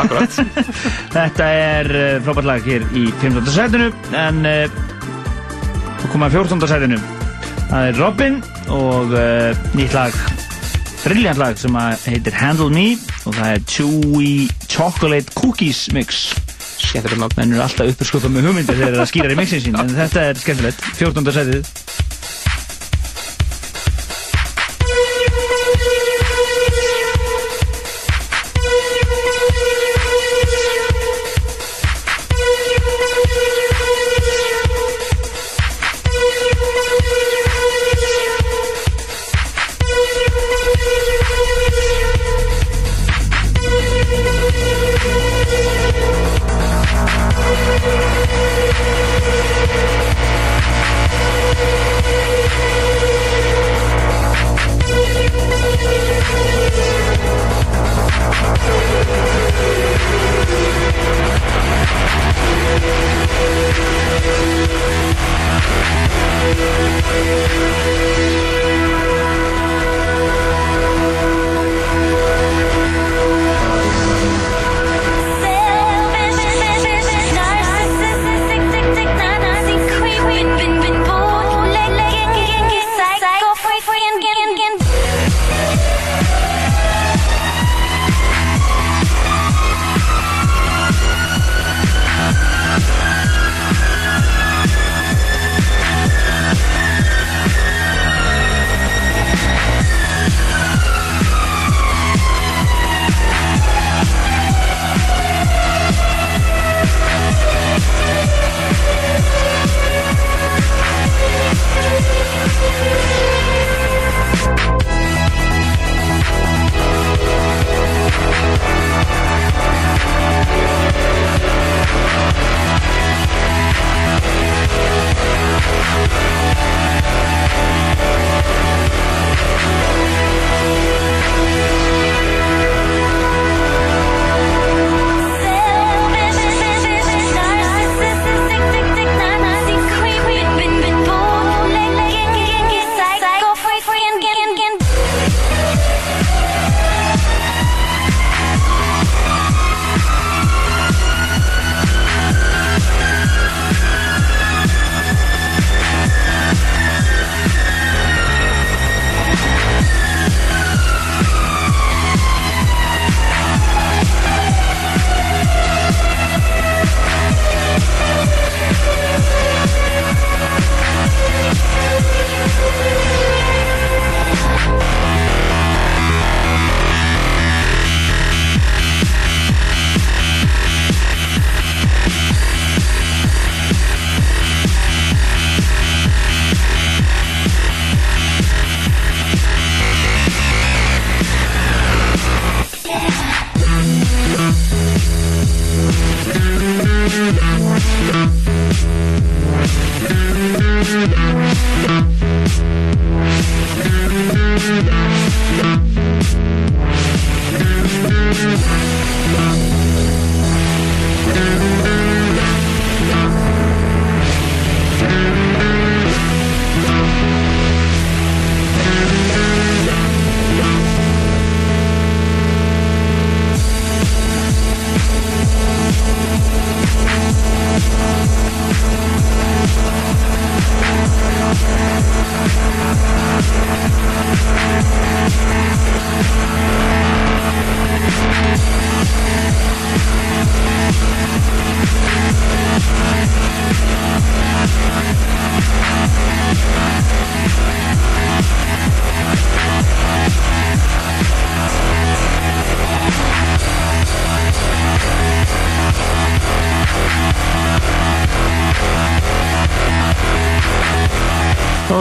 [0.00, 0.38] Akkurat
[1.16, 3.50] Þetta er uh, frábært lag hér í 15.
[3.52, 6.64] sætinu en þá koma að 14.
[6.72, 6.98] sætinu
[7.68, 8.40] það er Robin
[8.72, 10.16] og uh, nýtt lag
[11.04, 11.78] brilljant lag sem
[12.08, 12.88] heitir Handle Me
[13.28, 14.32] og það er Chewy
[14.72, 16.26] Chocolate Cookies Mix
[16.94, 19.78] Skemmtilegt Menn eru alltaf uppurskupað með hugmyndir þegar þeir eru að skýra í mixin sín
[19.82, 21.32] en þetta er skemmtilegt 14.
[21.34, 21.83] sætið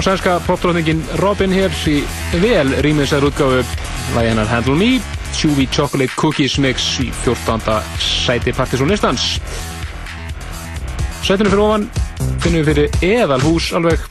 [0.03, 2.01] Og sænska popdrótningin Robin hér í
[2.41, 3.61] vel rýmiðsæður útgáfu.
[4.17, 4.89] Lagi hennar Handle Me
[5.31, 7.63] Chewy Chocolate Cookies Mix í 14.
[8.03, 9.39] sæti partysónistans
[11.23, 11.87] Sætinu fyrir ofan
[12.43, 14.03] finnum við fyrir eðalhús alveg.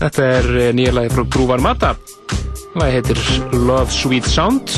[0.00, 1.92] Þetta er eh, nýja lagi frá Grúvar Mata.
[2.72, 4.72] Lagi heitir Love Sweet Sound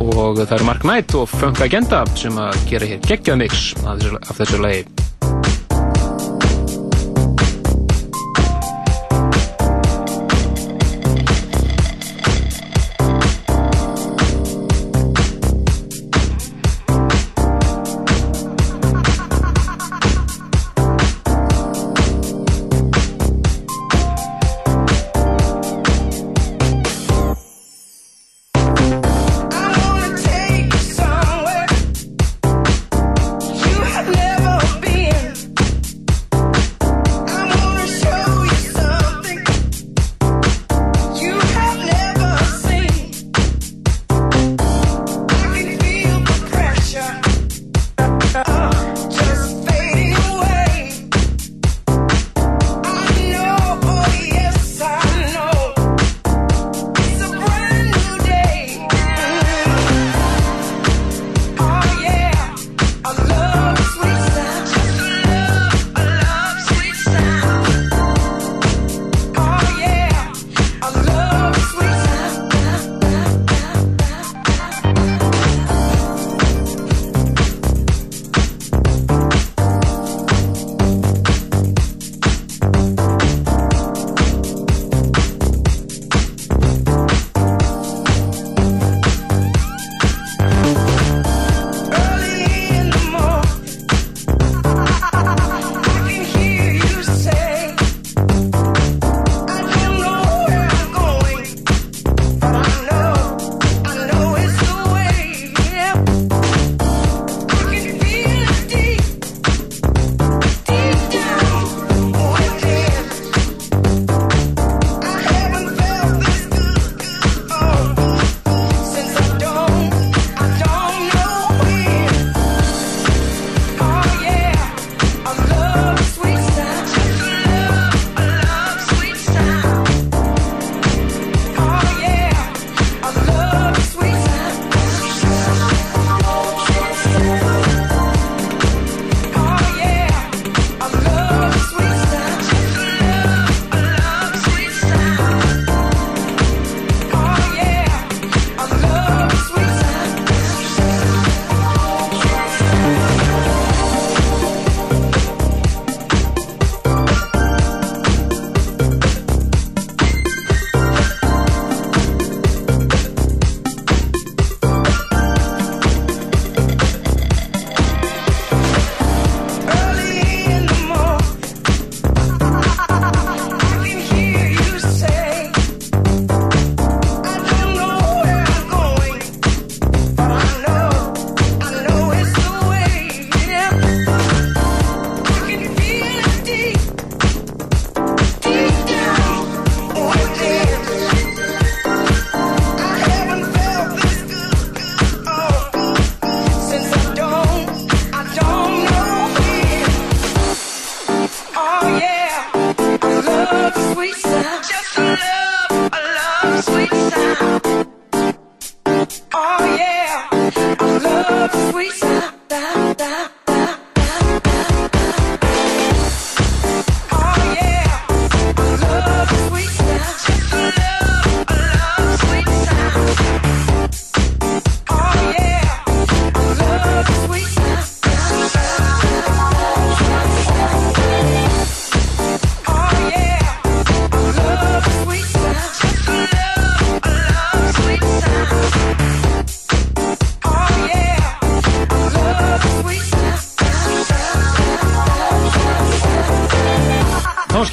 [0.00, 4.00] og það er Mark Knight og Funk Agenda sem að gera hér geggjað mix af
[4.40, 5.03] þessu, af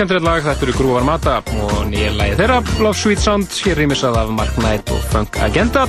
[0.01, 4.15] skemmtilegt lag, þetta eru Grúvar Mata og nýja lagi þeirra, Love Sweet Sound, hér rýmisað
[4.17, 5.83] af Mark Knight og Funk Agenda.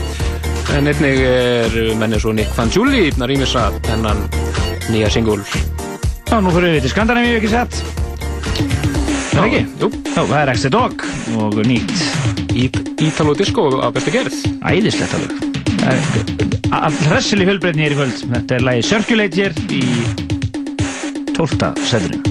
[0.76, 4.20] En einnig er mennið svo Nick Fanjuli að rýmisað hennan
[4.92, 5.38] nýja singul.
[6.28, 7.78] Já, nú fyrir við til Skandinavíu, ekki sett?
[8.58, 9.62] Er það ekki?
[9.80, 9.88] Jú.
[10.10, 11.06] Já, það er Extra Dog
[11.46, 12.04] og nýtt.
[12.52, 14.36] Ít, Ítalo Disco af bestu gerð.
[14.60, 15.32] Æðislegt alveg.
[16.82, 18.26] All hressileg fjölbreytni er í kvöld.
[18.34, 19.86] Þetta er lagi Circulate hér í
[21.32, 21.72] 12.
[21.88, 22.21] setinu.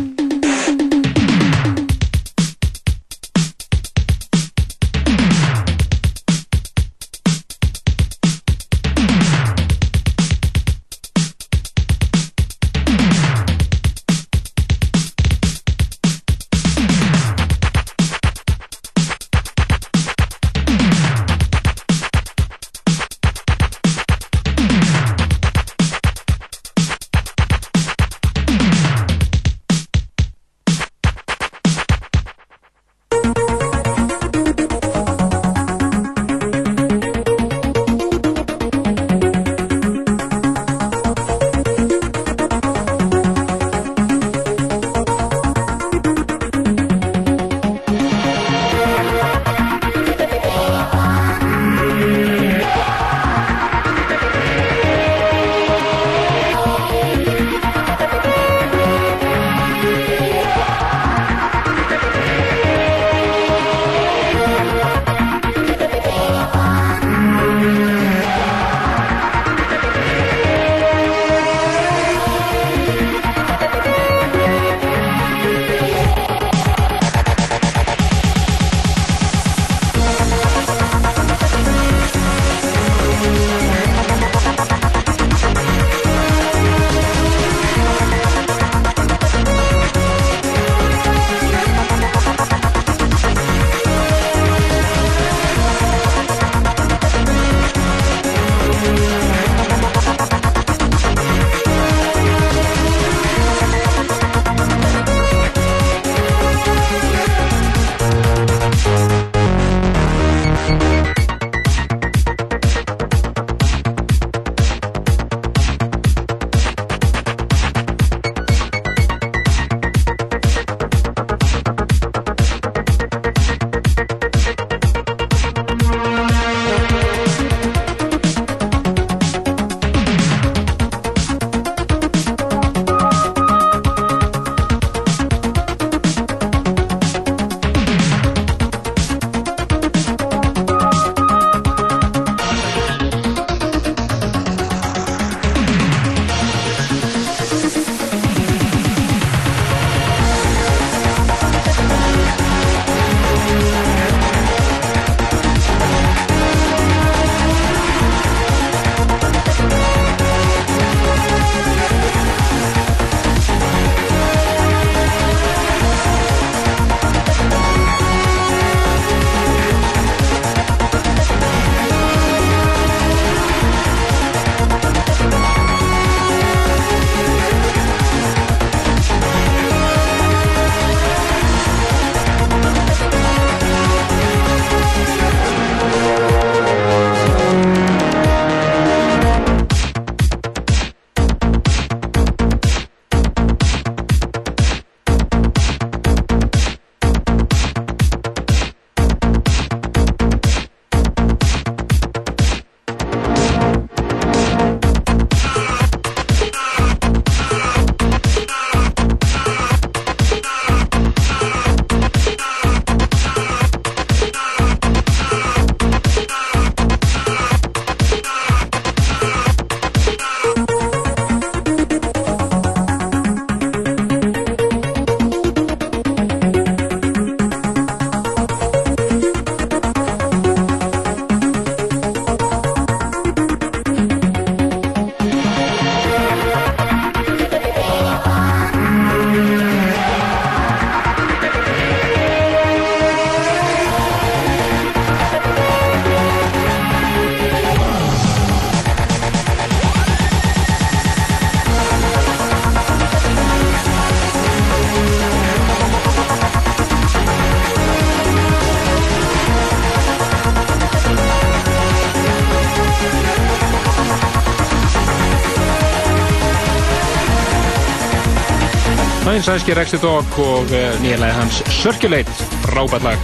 [269.42, 272.30] Hinn sænski Rexy Dog og uh, nýjalega hans Circulate,
[272.62, 273.22] frábært lag.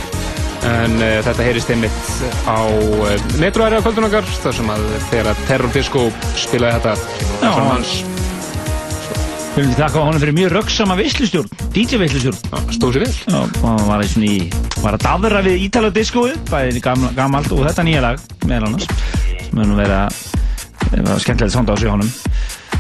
[0.65, 1.97] En uh, þetta heyrist einmitt
[2.49, 6.07] á uh, metroæri á kvöldun okkar, þar sem að þegar Terror Disco
[6.39, 6.95] spilaði þetta.
[7.43, 7.91] Svona hans.
[9.53, 12.65] Við viljum þakka honum fyrir mjög röggsama veislustjórn, DJ-veislustjórn.
[12.79, 13.13] Stóð sér vel.
[13.13, 14.33] Já, og hann var, í
[14.81, 18.89] var að dafra við Ítala diskóið, bæði gamla- gamalt og þetta nýja lag, meðal annars,
[19.43, 20.19] sem er nú verið að,
[21.11, 22.11] var skemmtilegt sound á sig honum.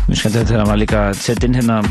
[0.07, 1.81] Mjög skemmtilegt þegar hann var líka setja inn hérna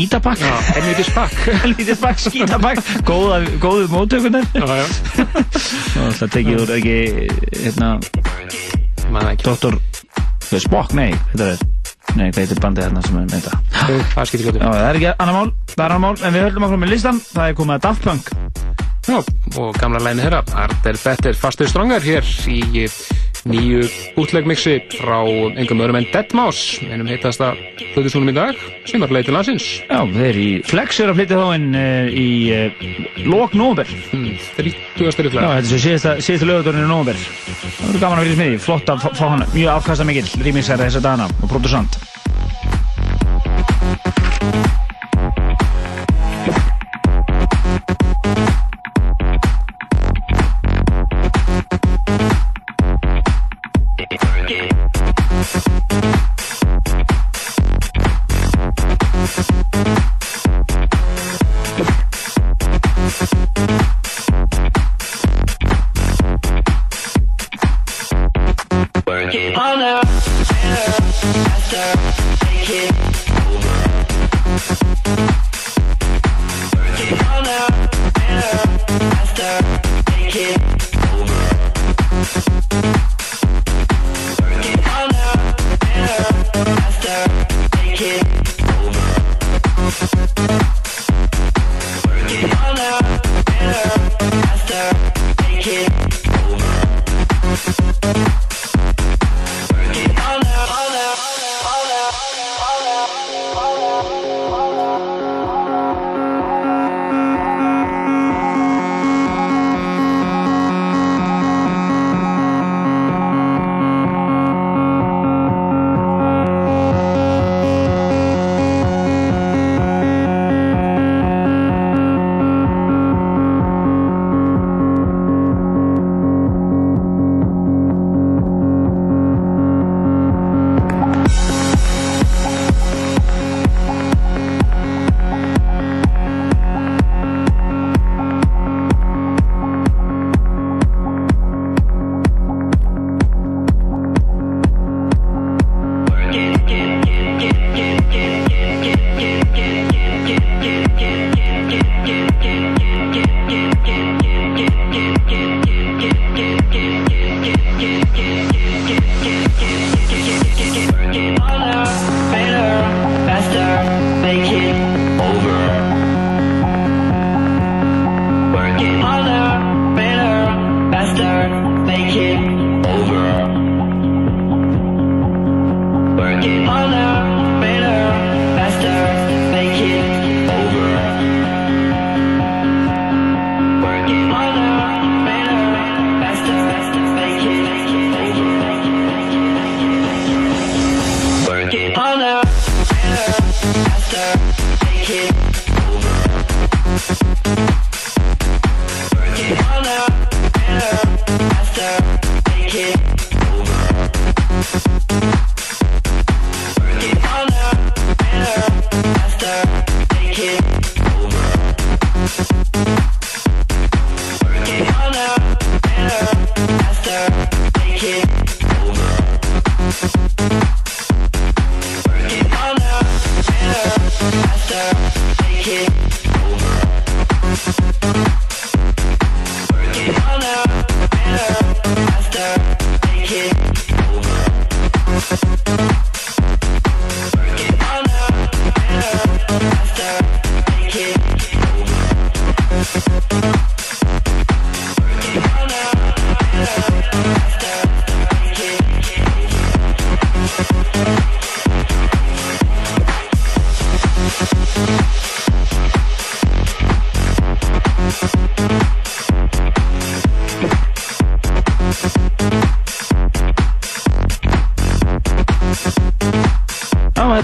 [0.00, 0.40] skítapakk.
[0.40, 1.32] Já, helvítis pakk.
[1.62, 2.80] helvítis pakk, skítapakk.
[3.04, 4.46] Góða, góðu móttökunar.
[6.16, 6.96] Það tekið úr ekki,
[7.60, 7.90] hérna,
[9.44, 9.76] Dr.
[10.56, 11.60] Spock, nei, þetta er,
[12.16, 13.60] nei, hvað heitir bandið hérna sem er með þetta?
[14.14, 14.60] Það gott.
[14.62, 16.94] Já, það er ekki annar mál, það er annar mál, en við höldum okkur með
[16.94, 18.32] listan, það er komið að Daft Punk.
[19.10, 19.18] Já,
[19.60, 22.60] og gamla læni þeirra, Art er better, faster, stronger, hér í
[23.50, 23.84] nýju
[24.20, 25.18] útlegmixi frá
[25.60, 27.52] engum öðrum en Deadmau5, einum heitasta
[27.94, 28.58] hlutusúnum í dag,
[28.88, 29.68] sem er leið til landsins.
[29.88, 32.84] Já, þeir í Flex er að flytja þá inn uh, í uh,
[33.30, 33.90] lok nóvember.
[34.14, 35.10] Mm, 30.
[35.16, 35.46] styrkla.
[35.46, 37.24] Já, þetta er svo síðasta, lögadörnir í nóvember.
[37.24, 40.88] Það verður gaman að fylgjast með því, flott að fá- hann mjög afkasta mikill, rýmingsæri
[40.88, 42.00] þessa dagana og producent.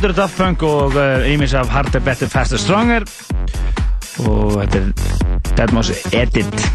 [0.06, 0.96] Þetta eru Daft Punk og
[1.26, 3.02] ímis af Harder, Better, Faster, Stronger.
[4.22, 4.92] Og þetta er
[5.56, 5.82] Deadmau
[6.14, 6.66] Edit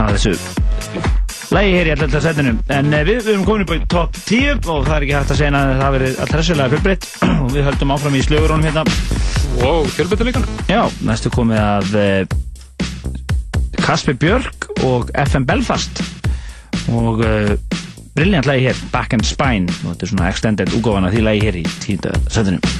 [0.00, 0.32] af þessu
[1.52, 2.54] lægi hér í alltaf setinu.
[2.72, 5.34] En eh, við, við erum komin upp á top 10 og það er ekki hægt
[5.34, 7.08] að segja að það verið alltaf hressilega fjölbreytt.
[7.44, 8.86] Og við höldum áfram í slögurónum hérna.
[9.60, 12.20] Wow, fjölbreyttileikan Já, næstu komið að uh,
[13.84, 16.00] Kasper Björk og FM Belfast.
[16.88, 17.52] Og uh,
[18.16, 19.70] brilljant lægi hér, Back and Spine.
[19.84, 22.75] Og þetta er svona extended úgófana því lægi hér í tíunda setinu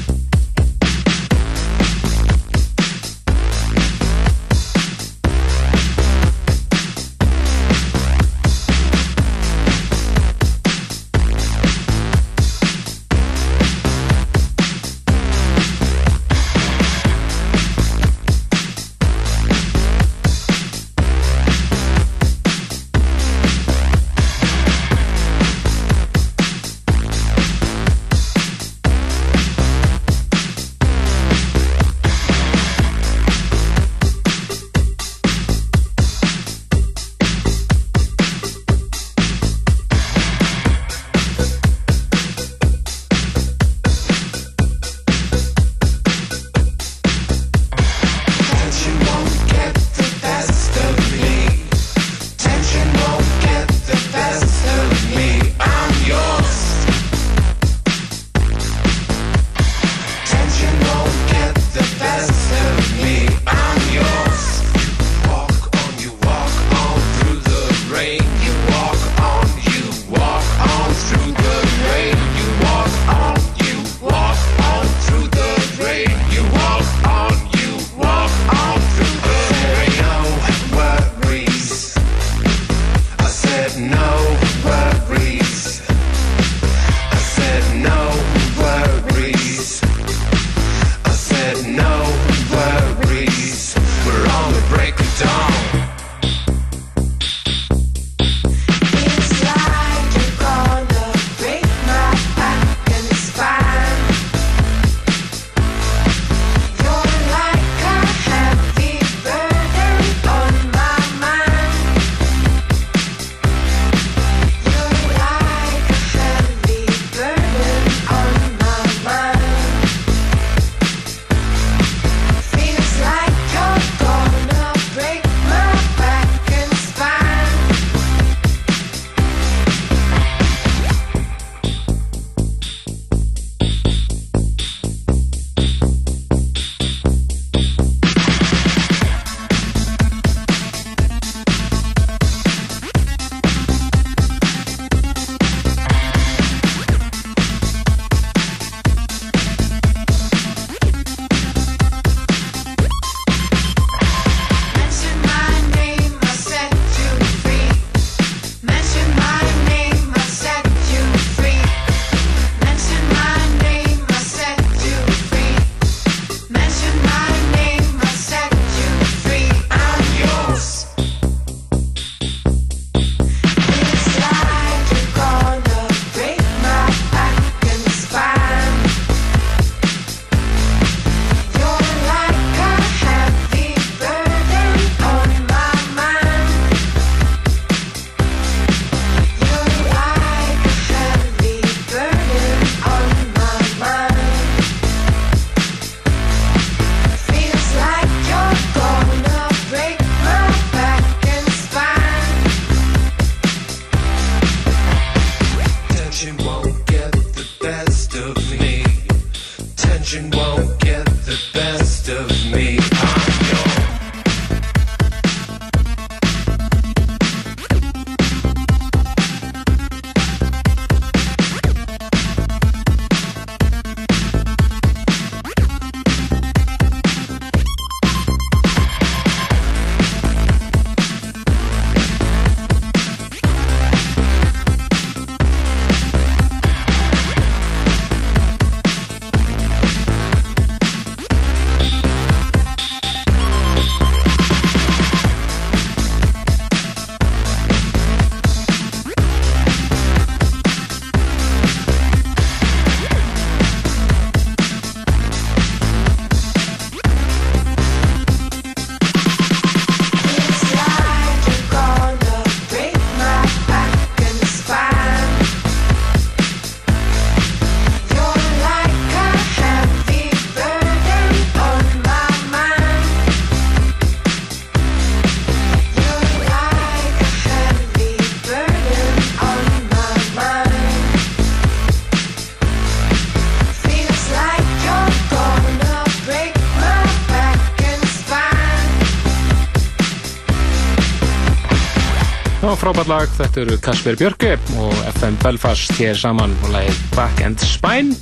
[293.06, 294.48] Já, frábært lag, þetta eru Kasper Björke
[294.82, 298.16] og FM Belfast hér saman og lagið Back and Spine.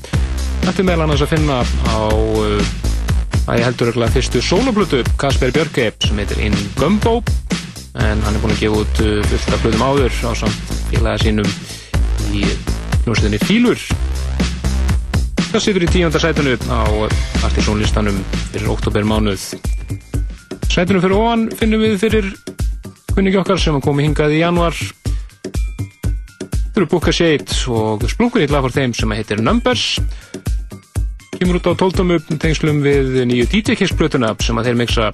[0.61, 5.55] Þetta er meðal annars að finna á, uh, að ég heldur örugglega fyrstu sóloblutu Kasper
[5.57, 7.23] Björke sem heitir In Gumbo
[7.97, 11.49] en hann er búinn að gefa út fullt af blutum áður á samt félaga sínum
[12.37, 12.45] í
[13.07, 13.89] hljómsveitinni Fílur.
[15.49, 16.85] Það situr í tíunda sætunu á
[17.49, 18.21] artisónlistanum
[18.51, 19.55] fyrir oktober mánuð.
[20.69, 22.35] Sætunum fyrir ofan finnum við fyrir
[23.15, 24.77] kunningi okkar sem komi hingað í januar
[26.75, 30.01] Þau eru Booka Shade og splunkur í lag for þeim sem heitir Numbers.
[31.37, 35.13] Kemur út á tóltumu tengslum við nýju DJ Kiss blötuna sem að þeir mixa.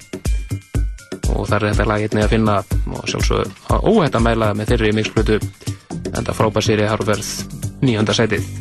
[1.29, 2.57] Og þar er þetta lag einnig að finna
[2.89, 7.31] og sjálfsög óhætt að mæla með þeirri mixblötu en það frábær séri harfverð
[7.85, 8.60] nýjönda sætið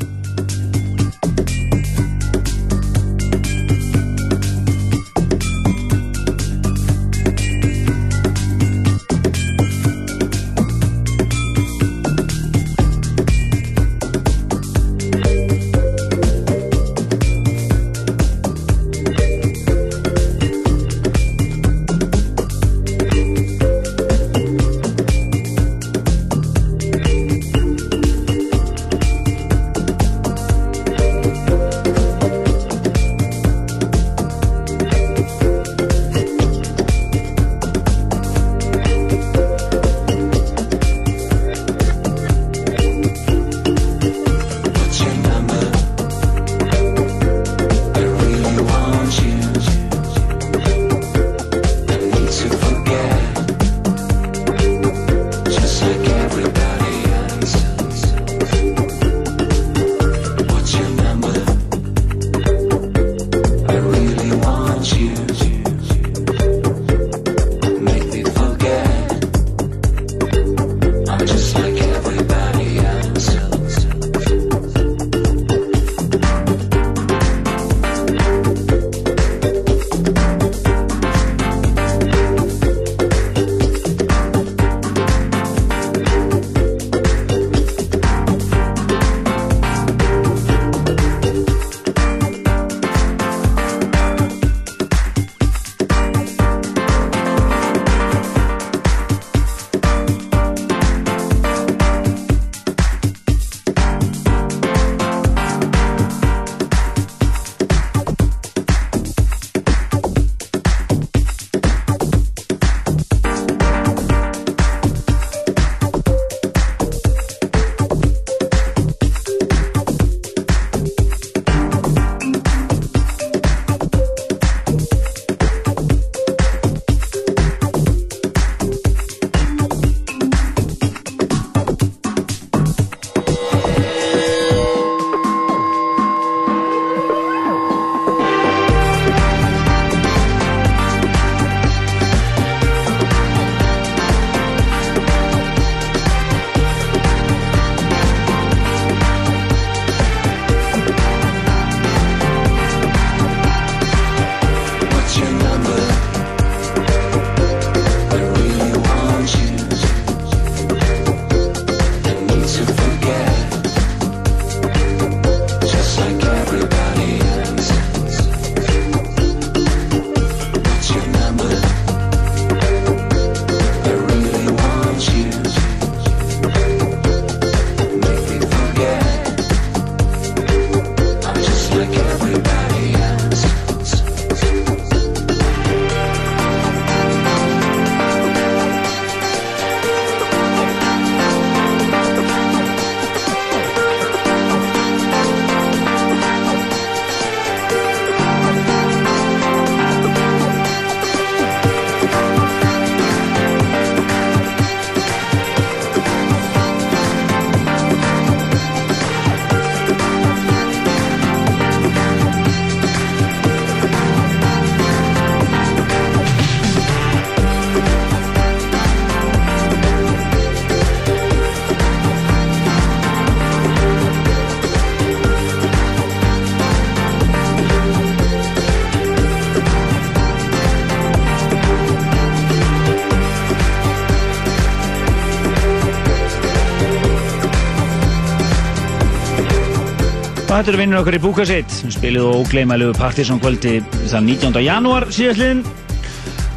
[240.61, 243.79] þetta eru vinnur okkar í Búkasitt sem spiluðu ógleimælugu Partiðsson kvöldi
[244.11, 244.59] þann 19.
[244.61, 245.63] janúar síðastliðin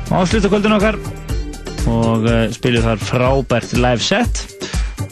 [0.09, 0.97] og ásluta kvöldin okkar.
[1.87, 4.41] Og uh, spiluð þar frábært live set.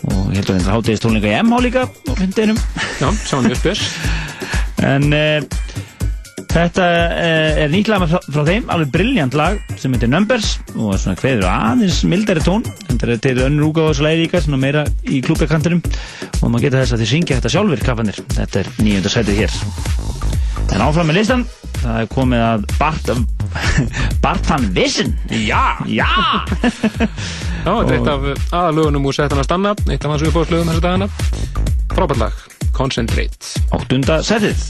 [0.10, 2.60] Og ég held að þetta hátíðist tónleika í MH líka á hundinum
[3.00, 3.86] Já, saman spes.
[4.92, 5.40] En uh,
[6.52, 10.58] þetta uh, er nýtt lag frá, frá þeim, alveg brilljant lag sem heitir Numbers.
[10.76, 14.60] Og svona kveður aðeins mildari tón, þetta er til önnur úgáð og slæði líka, svona
[14.66, 15.80] meira í klúbjakantinum
[16.42, 19.58] og maður geta þess að þið syngja þetta sjálfur kaffanir, þetta er nýjönda sætið hér.
[20.72, 21.46] En áfram með listan.
[21.82, 23.10] Það er komið að Bart
[24.24, 25.16] Bart van Wissen.
[25.34, 25.82] Já.
[25.90, 26.08] Já.
[26.62, 29.76] Já, þetta er eitt af aðalögunum úr setana stanna.
[29.90, 31.10] Eitt af hans uppáðslögum þessa dagana.
[31.92, 32.42] Frábært lag,
[32.78, 33.56] Concentrate.
[33.76, 34.70] Áttunda setið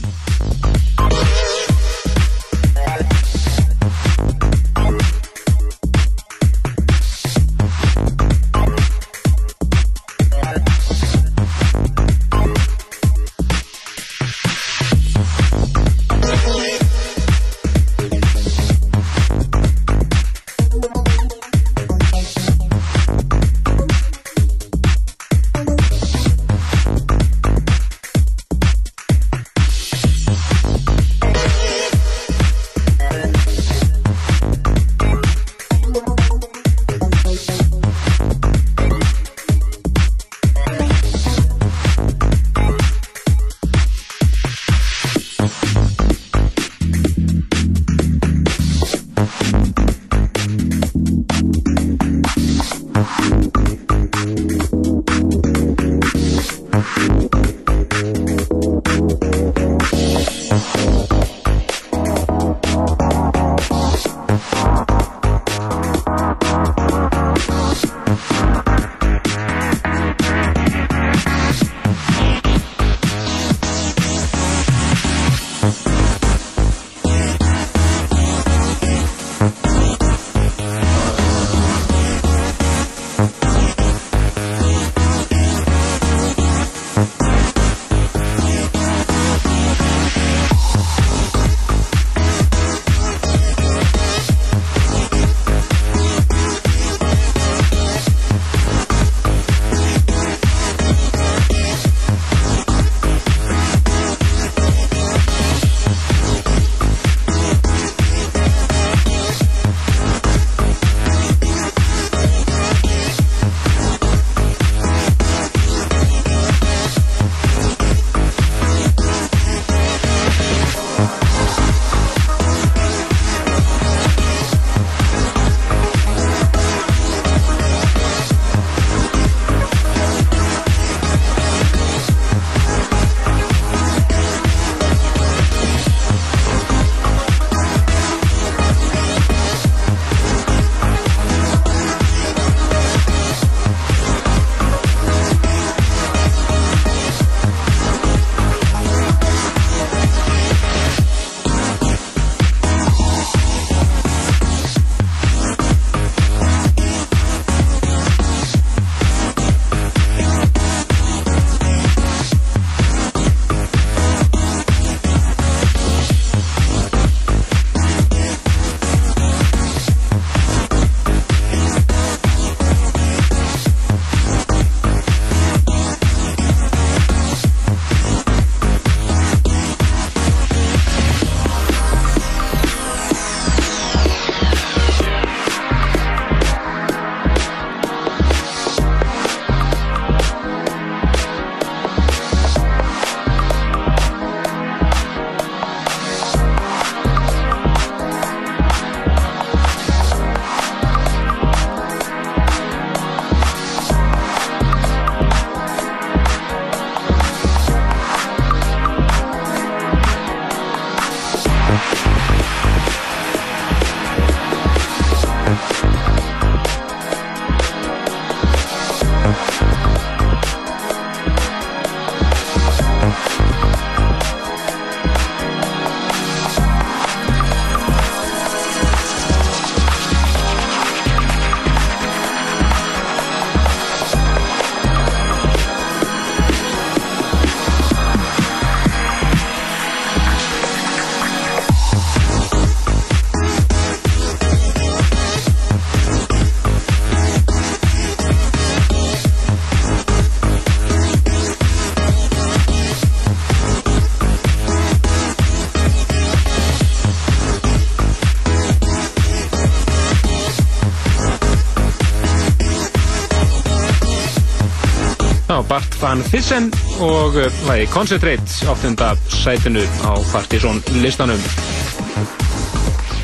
[265.71, 266.65] Bart van Fissen
[266.99, 271.39] og uh, lagi Concentrate áttunda sætinu á Partizón listanum.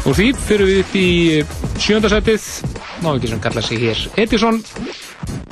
[0.07, 1.09] Úr því fyrir við upp í
[1.83, 2.45] sjönda sætið,
[3.03, 4.61] náðingi sem kalla sig hér Edison,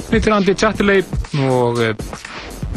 [0.08, 1.04] heitir Andy Chatterley
[1.50, 1.92] og uh,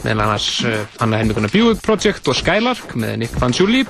[0.03, 3.85] meðal annars uh, Anna Helmikuna Buick Project og Skylark með Nick Fanciulli.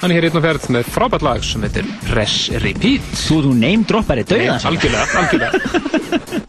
[0.00, 3.12] Hann er hér einn og ferð með frábært lag sem heitir Press Repeat.
[3.26, 4.56] Þú, þú name droppar í dauða.
[4.72, 6.40] Algjörlega, algjörlega.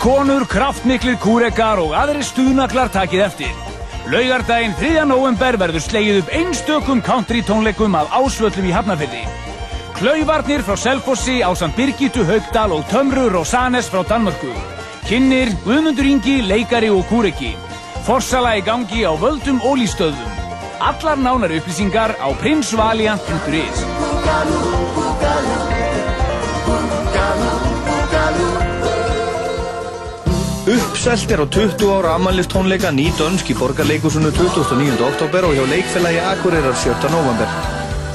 [0.00, 3.52] konur, kraftmiklir kúrekar og aðri stuðnaklar takið eftir.
[4.08, 5.04] Laugardaginn 3.
[5.08, 9.24] november verður slegið upp einstökum country tónleikum af ásvöllum í Hafnarfyrði.
[9.98, 14.52] Klauvarnir frá Selfossi á samt Birgitu Haugdal og Tömru Rosanes frá Danmörku.
[15.08, 17.52] Kinnir, Guðmundur Ingi, leikari og kúreki.
[18.06, 20.30] Forsala í gangi á völdum ólístöðum.
[20.80, 23.78] Allar nánar upplýsingar á prinsvaliant.is.
[30.68, 35.00] Uppselt er á 20 ára ammælistónleika ný dönsk í borgarleikusunu 29.
[35.00, 37.08] oktober og hjá leikfélagi Akureyrar 7.
[37.08, 37.48] november.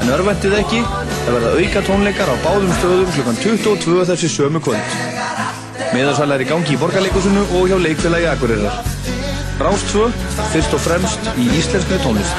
[0.04, 0.84] En örvendið ekki,
[1.24, 4.94] það verða auka tónleikar á báðum stöðum klukkan 22 þessi sömu kvöld.
[5.96, 8.78] Meðarsal er í gangi í borgarleikusunu og hjá leikfélagi Akureyrar.
[9.58, 10.12] Rástfö,
[10.54, 12.38] fyrst og fremst í íslenskri tónlist.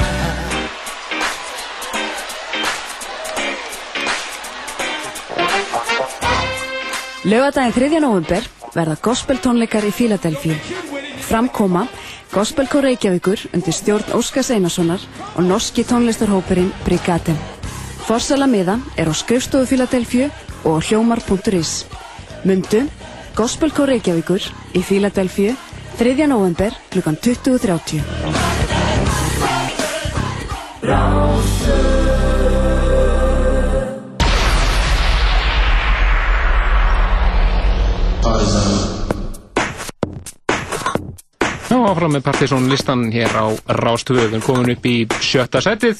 [7.25, 7.99] Laugadaginn 3.
[7.99, 10.55] november verða gospeltónleikar í Fíladelfíu.
[11.25, 11.87] Framkoma
[12.35, 14.99] Gospelkór Reykjavíkur undir stjórn Óskars Einarssonar
[15.35, 17.37] og norski tónlistarhópurinn Brigaden.
[18.05, 20.27] Forsala miða er á skrifstofu Fíladelfíu
[20.67, 21.85] og hljómar.is.
[22.43, 22.83] Mundu
[23.35, 24.41] Gospelkór Reykjavíkur
[24.75, 25.55] í Fíladelfíu
[25.97, 26.27] 3.
[26.27, 28.03] november klukkan 20.30.
[41.85, 43.45] Já, áfram með Partiðsson listan hér á
[43.77, 45.99] Rástöðun komin upp í sjötta setið.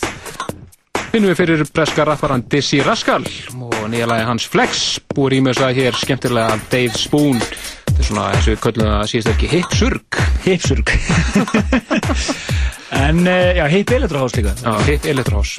[1.11, 4.81] Finnum við fyrir breska rapparan Dizzy Rascal og nýja lagi hans Flex
[5.13, 7.37] búið rýmur það hér skemmtilega Dave Spoon.
[7.37, 10.95] Þetta er svona eins og við köllum það síðast ekki hipsurg hipsurg
[13.05, 14.57] En, uh, já, hipp elektrohás líka.
[14.65, 15.53] Já, hipp elektrohás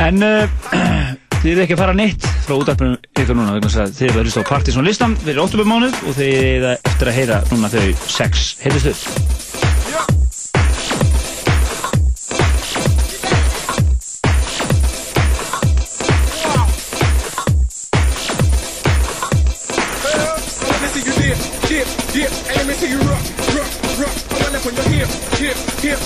[0.00, 0.48] En uh,
[1.40, 4.40] þið er ekki að fara neitt frá útarpunum ykkur núna vegna þess að þið verðist
[4.44, 8.92] á Partiðsson listan fyrir óttuböfmánuð og þið er eftir að heyra núna þau sex heitist
[8.92, 9.48] upp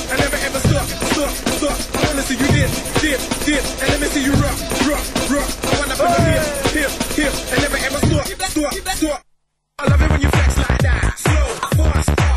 [0.06, 0.23] Let me
[3.04, 4.58] dip, dip, and let me see you rock,
[4.88, 5.50] rock, rock.
[5.62, 9.22] I wanna put your hip, hip, hip, and never ever stop, stop, stop.
[9.78, 12.33] I love it when you flex like that, slow, fast, up,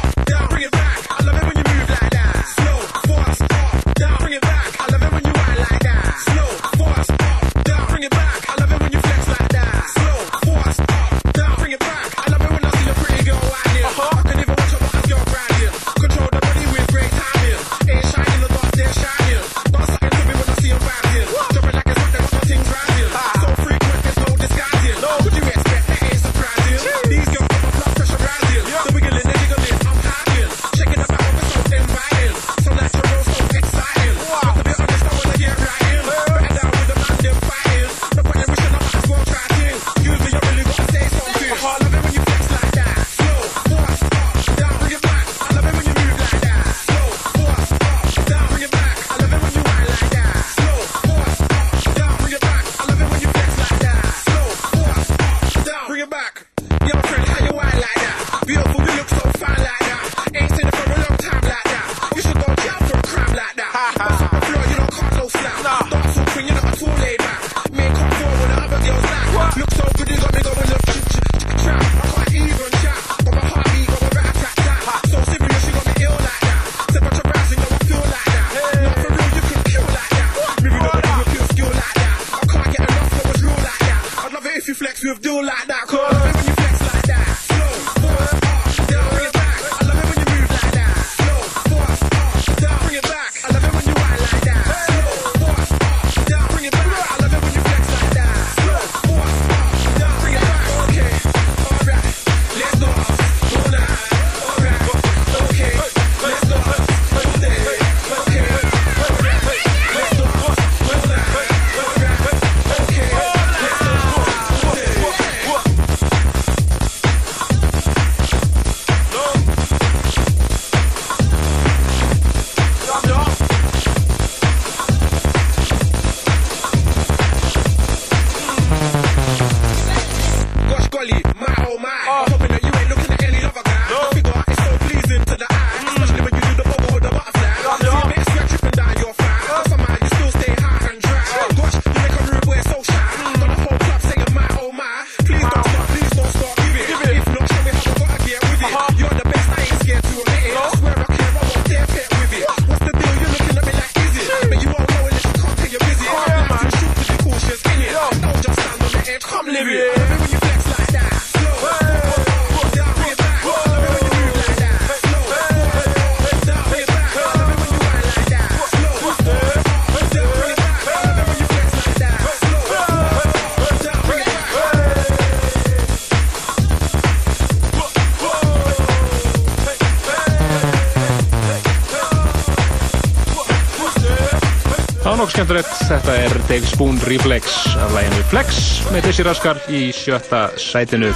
[186.47, 187.43] Dave Spoon Reflex
[187.75, 188.59] af læginu Flex
[188.93, 191.09] með þessi raskar í sjötta sætinu.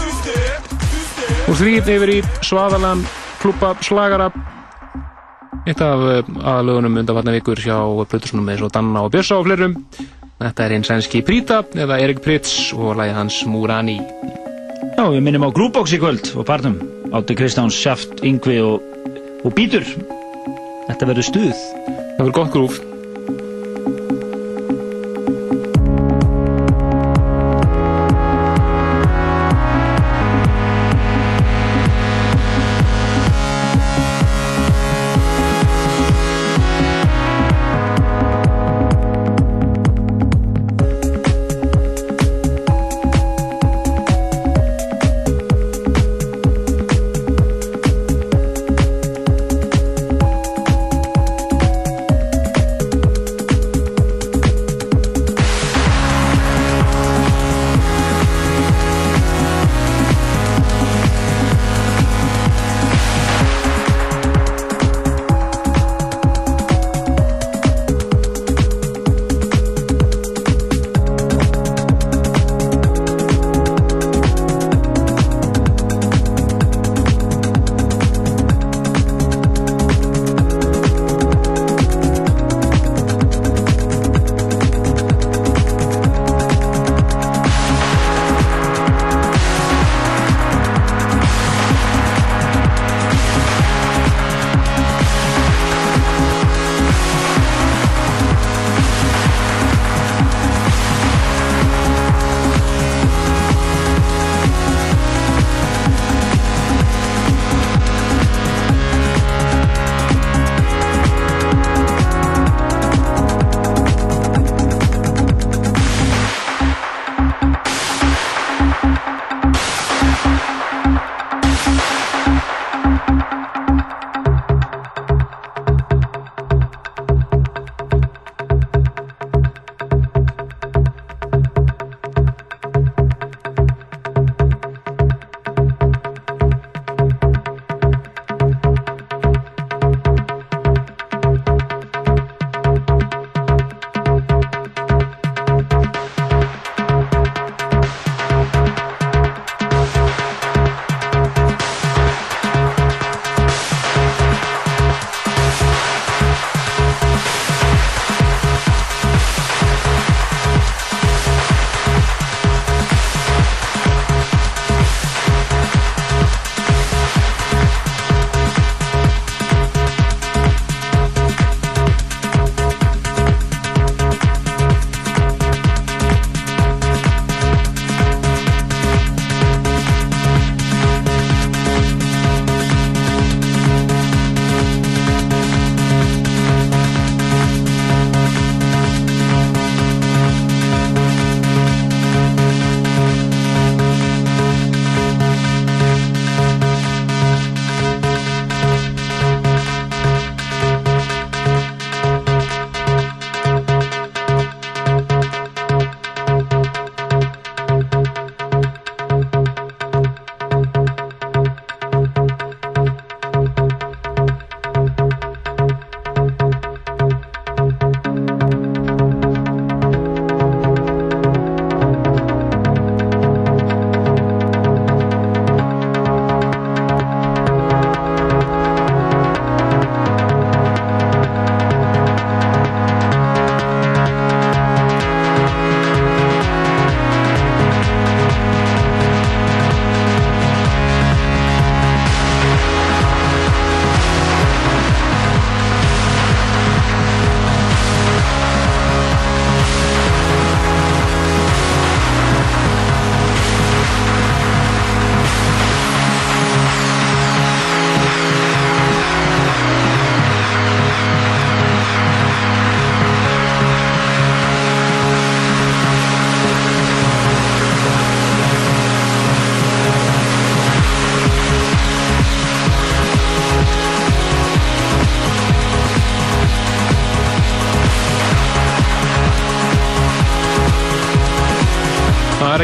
[1.47, 3.05] Úr því yfir í Svaðalan
[3.39, 4.27] klúpa slagara.
[5.63, 7.77] Eitt af eh, aðalögunum undanfarnar vikur hjá
[8.11, 9.77] Plutusnum eins og Danna og Björsa og fleirum.
[10.41, 14.01] Þetta er hinn sænski Prita eða Erik Pritz og lægi hans Murani.
[14.97, 16.75] Já, við minnum á Groupbox í kvöld og partum.
[17.15, 18.83] Átti Kristjáns, Sjaft, Yngvi og,
[19.47, 19.87] og Bítur.
[20.91, 21.67] Þetta verður stuð.
[21.87, 22.81] Það verður gott grúf.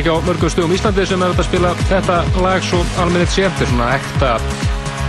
[0.07, 3.43] Ekki á mörgum stöðum í Íslandi sem er að spila þetta lag svo almennið sé
[3.43, 4.29] þetta er svona ekta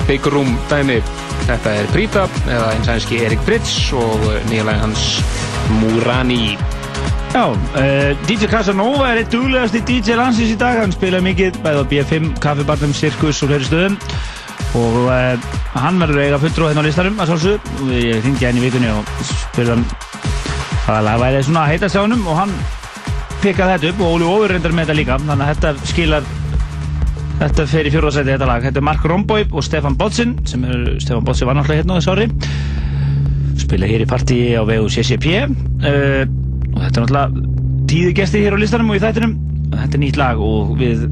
[0.08, 0.96] big room dæmi.
[1.46, 5.04] Þetta er Prita eða eins aðeinski Erik Brits og nýja lagin hans
[5.78, 6.56] Murani
[7.30, 11.84] Já, uh, DJ Casanova er eitt duglegasti DJ landsins í dag, hann spila mikið bæði
[11.84, 14.00] á B5, Kaffibarnum, Sirkus og fleiri stöðum.
[14.80, 18.58] Og uh, hann verður eiga fulltrú hérna á listanum að sálsög og ég hringi hann
[18.58, 19.86] í vikunni og spurði hann
[20.88, 22.58] hvaða lag væri svona að heita sjánum og hann
[23.42, 25.18] pekkaði þetta upp og Óli Óður reyndar með þetta líka.
[25.22, 26.28] Þannig að þetta skilar
[27.38, 28.64] þetta fer í fjórðarsæti þetta lag.
[28.66, 31.98] Þetta er Mark Romboy og Stefan Botsin sem er, Stefan Botsin var náttúrulega hérna á
[32.00, 32.28] þessu ári.
[33.58, 36.24] Spila hér í partíi á vegu CCP uh,
[36.74, 37.46] og þetta er náttúrulega
[37.88, 39.36] tíði gesti hér á listanum og í þættinum.
[39.74, 41.06] Þetta er nýtt lag og við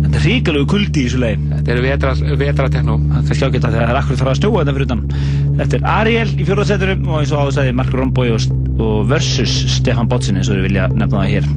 [0.00, 2.96] þetta er ríkalegu kuldi í þessu leið Þetta er vetra, vetrateknó.
[3.10, 5.02] Það er kannski ágætt að það er akkur þarf að snjóa þetta fyrir utan.
[5.60, 8.46] Þetta er Ariel í fjórðarsættinum og eins og áður sagði Mark Romboy og,
[8.80, 11.50] og versus Stefan Botsin eins og við vilja nefna það hér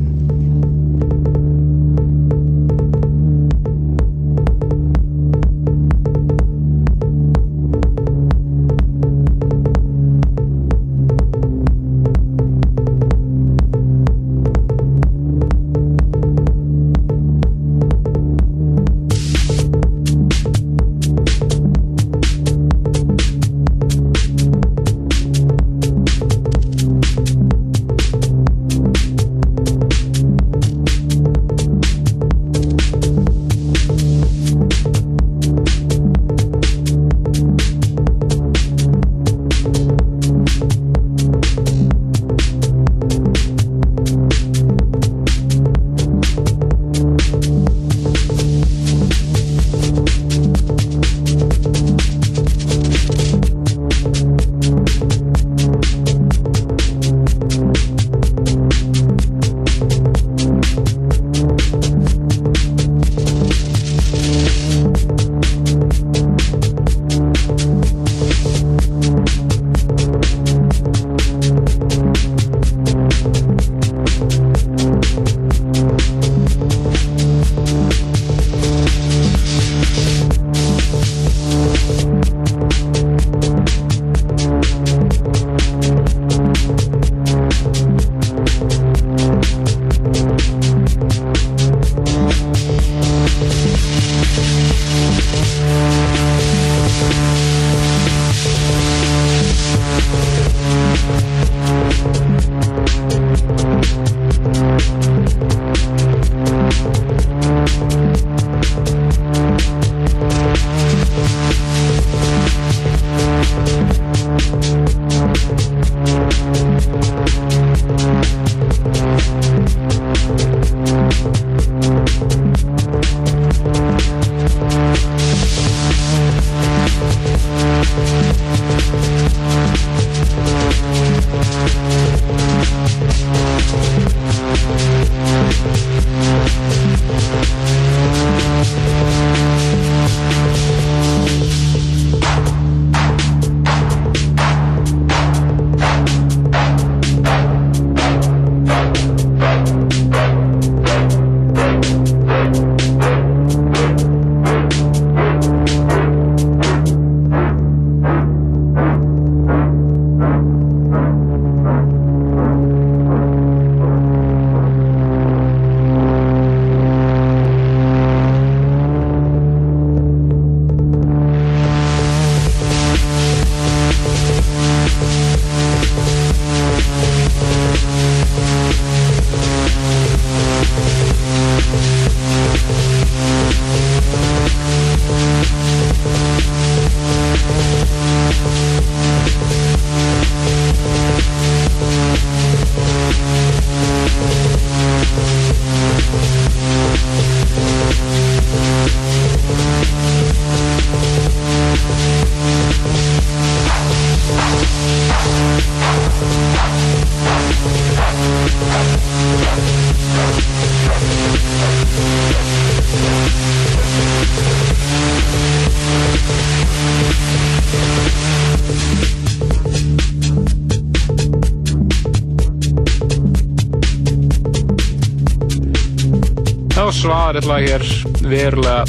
[227.33, 227.83] svaret lag hér
[228.29, 228.83] verulega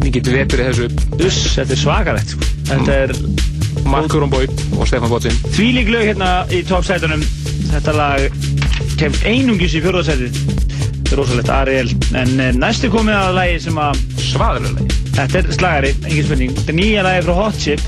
[0.00, 0.86] mikið vetur í þessu.
[1.26, 2.46] Uss, þetta er svakalegt sko.
[2.70, 3.12] Þetta er
[3.84, 4.46] Mark Romboy
[4.78, 5.36] og Stefan Botsin.
[5.52, 7.20] Þvílík lög hérna í toppsætunum
[7.68, 8.38] Þetta lag
[8.96, 11.92] kemst einungis í fjórðarsætið rosalegt Ariel.
[12.16, 16.28] En eh, næst er komið að lagi sem að svaðalega lagi þetta er slagari, engin
[16.30, 16.56] spurning.
[16.56, 17.84] Þetta er nýja lagi frá Hot Chip.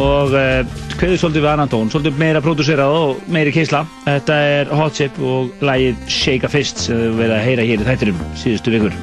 [0.00, 4.74] Og uh, kveður svolítið við annan tón svolítið meira pródúserað og meiri keisla þetta er
[4.76, 8.20] Hot Chip og lagið Shake a Fist sem við verðum að heyra hér í þættinum
[8.42, 9.00] síðustu vikur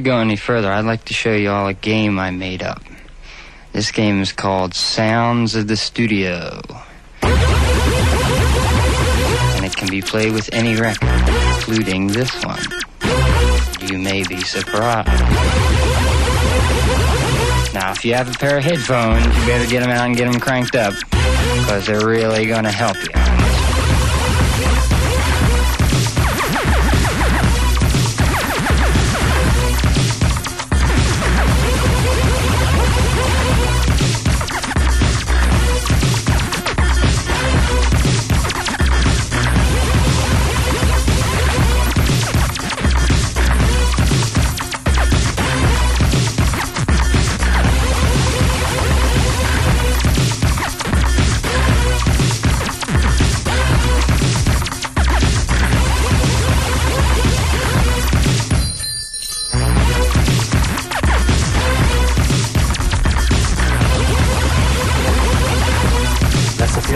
[0.00, 2.82] we go any further, I'd like to show you all a game I made up.
[3.72, 6.62] This game is called Sounds of the Studio.
[7.20, 7.34] And
[9.66, 11.10] it can be played with any record,
[11.54, 12.62] including this one.
[13.90, 15.08] You may be surprised.
[17.74, 20.32] Now, if you have a pair of headphones, you better get them out and get
[20.32, 23.19] them cranked up, because they're really going to help you.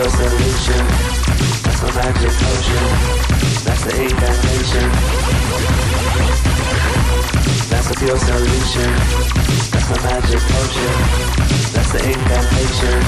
[0.05, 0.85] Pure solution.
[1.65, 2.85] That's my magic potion.
[3.65, 4.91] That's the incantation.
[7.71, 8.91] That's the pure solution.
[9.73, 10.95] That's my magic potion.
[11.73, 13.01] That's the incantation.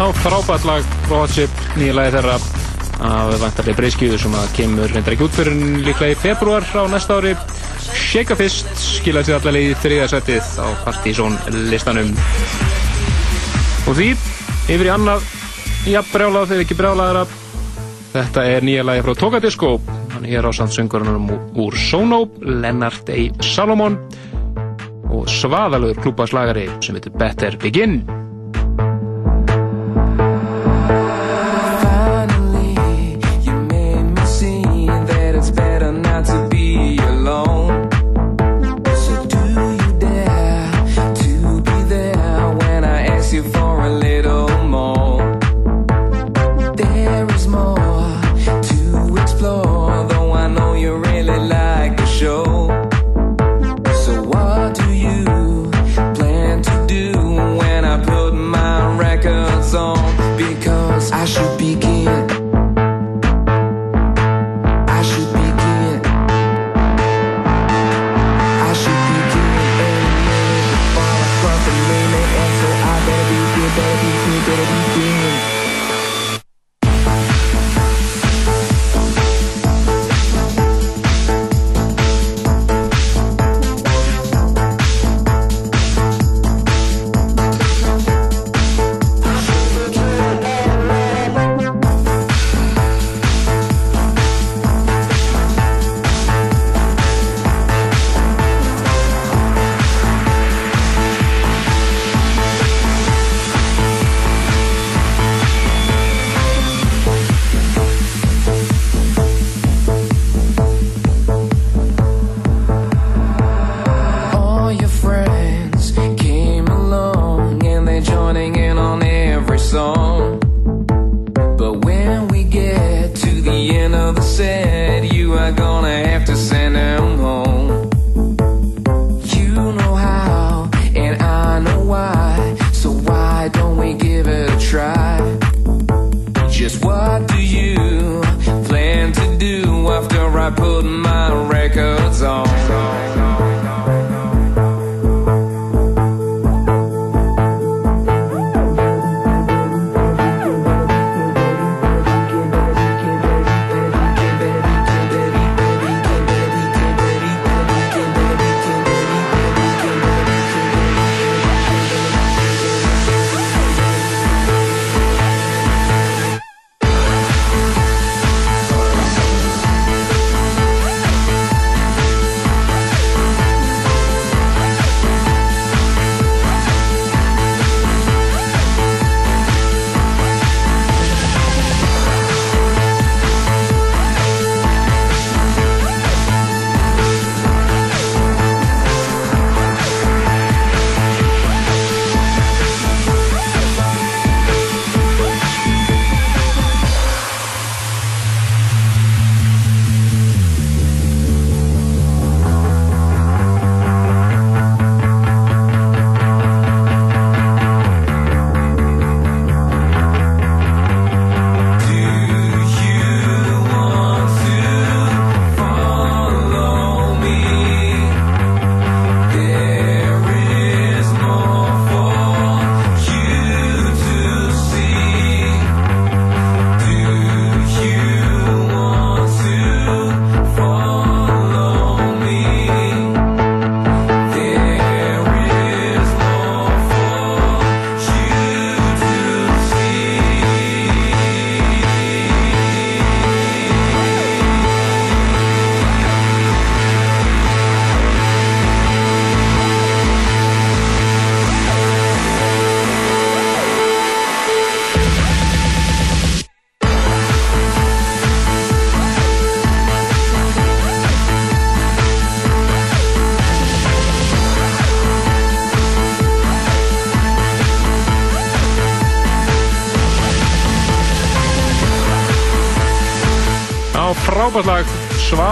[0.00, 0.84] Já, frábært lag
[1.28, 2.36] Chip, nýja lagi þeirra.
[3.04, 7.18] Af vantarlega breyskjöðu sem að kemur reyndar ekki út fyrir líklega í februar á næsta
[7.20, 7.34] ári.
[7.84, 11.36] Shake a Fist skilaði sér allavega í þriðasettið á Partizón
[11.68, 12.14] listanum.
[13.90, 14.06] Og því
[14.72, 15.26] yfir í annað
[15.92, 17.26] jafn brjálað þegar ekki brjálaðara.
[18.14, 19.74] Þetta er nýja lagi frá Tokadisco.
[20.14, 21.28] Hann er á sandsöngurunum
[21.60, 23.28] úr Sono Lennart A.
[23.44, 24.00] Salomon
[25.12, 28.00] og svaðalögur klúpaslagari sem heitir Better Begin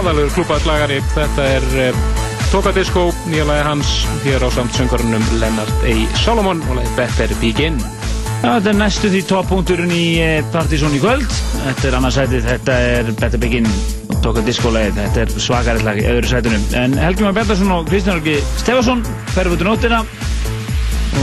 [0.09, 0.97] svaðalegur klúpaðlagari.
[1.13, 1.97] Þetta er uh,
[2.49, 3.91] Toka Disco, nýja lagi hans
[4.23, 5.97] hér á samt söngvarunum Lennart A.
[6.17, 7.77] Solomon og lagi Better Begin.
[8.39, 11.29] Já, þetta er næstu því toppunkturinn í eh, Partizón í kvöld.
[11.67, 14.97] Þetta er annarsætið, þetta er Better Begin og Toka Disco-lagið.
[14.97, 16.65] Þetta er svakarið lag í öðru sætunum.
[16.81, 19.05] En Helgi Már Bjarnarsson og Kristján Örgi Stefansson
[19.35, 20.01] ferðu út í nóttina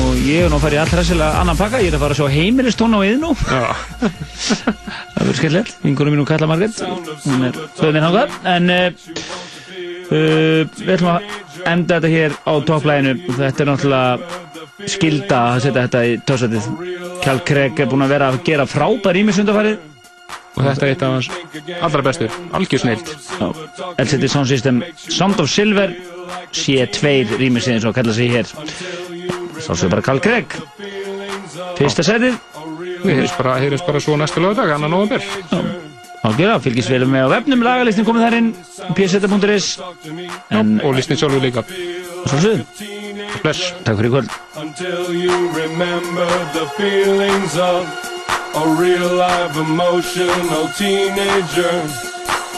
[0.04, 1.82] og ég er nú að fara í allræsilega annan pakka.
[1.82, 3.34] Ég er að fara að sjá heimilistón á yðnú.
[5.26, 5.32] Já.
[5.32, 5.78] verður skellilegt.
[5.84, 6.82] Vingunum mín og Kalla Margrét.
[7.26, 8.36] Hún er föðin hangað.
[8.46, 8.86] En uh,
[10.12, 11.30] uh, við ætlum að
[11.66, 13.16] enda þetta hér á topplæginu.
[13.40, 16.70] Þetta er náttúrulega skilda að setja þetta í tósætið.
[17.26, 19.92] Kjall Craig er búinn að vera að gera frábær ímis undarfarið.
[20.56, 21.28] Og þetta er eitt af hans
[21.84, 23.10] allra bestu, algjör snilt.
[24.00, 25.92] LCD Sound System Sound of Silver
[26.56, 28.48] C2 rýmisinn eins og kalla sig hér.
[29.60, 30.56] Sálsögur bara Kjall Craig.
[31.76, 32.40] Fyrsta setið.
[33.06, 35.22] Við heyrjum bara, heyrjumst bara svo næstu lögadag, annan november.
[36.26, 38.50] Ágjörða, fylgist vel með á vefnum, lagalistin komið þar inn,
[38.98, 39.68] pseta.is
[40.50, 41.62] En, og listin sjálfur líka.
[42.26, 42.66] Sálsögur.
[43.44, 43.74] Bless.
[43.86, 44.30] Takk fyrir í kvöld.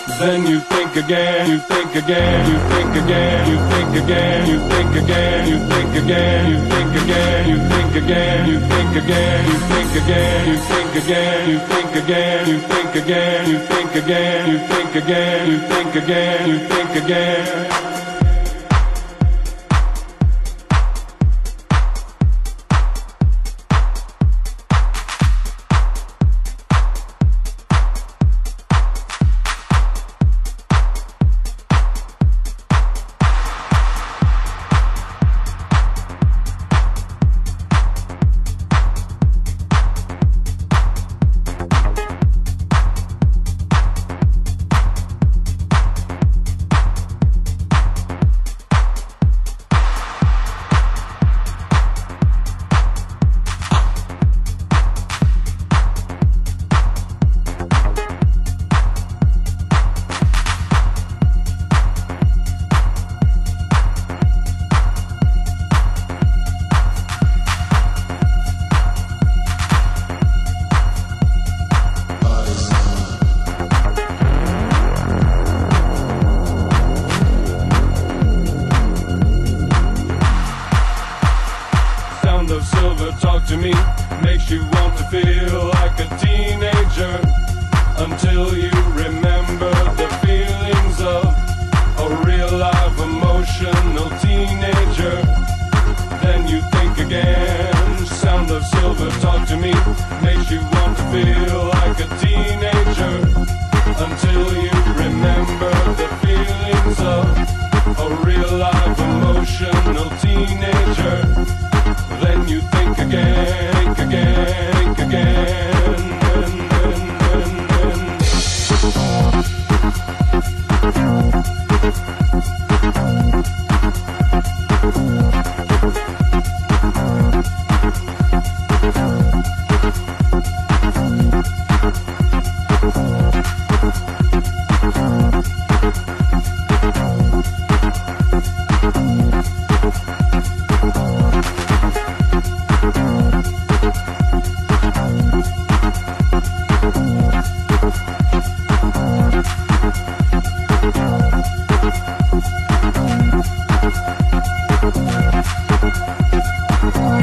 [0.08, 4.95] Then you think again, you think again, you think again, you think again, you think
[4.95, 9.95] again, you think again, you think again, you think again, you think again, you think
[9.95, 14.95] again, you think again, you think again, you think again, you think again, you think
[14.95, 17.86] again, you think again, you think again.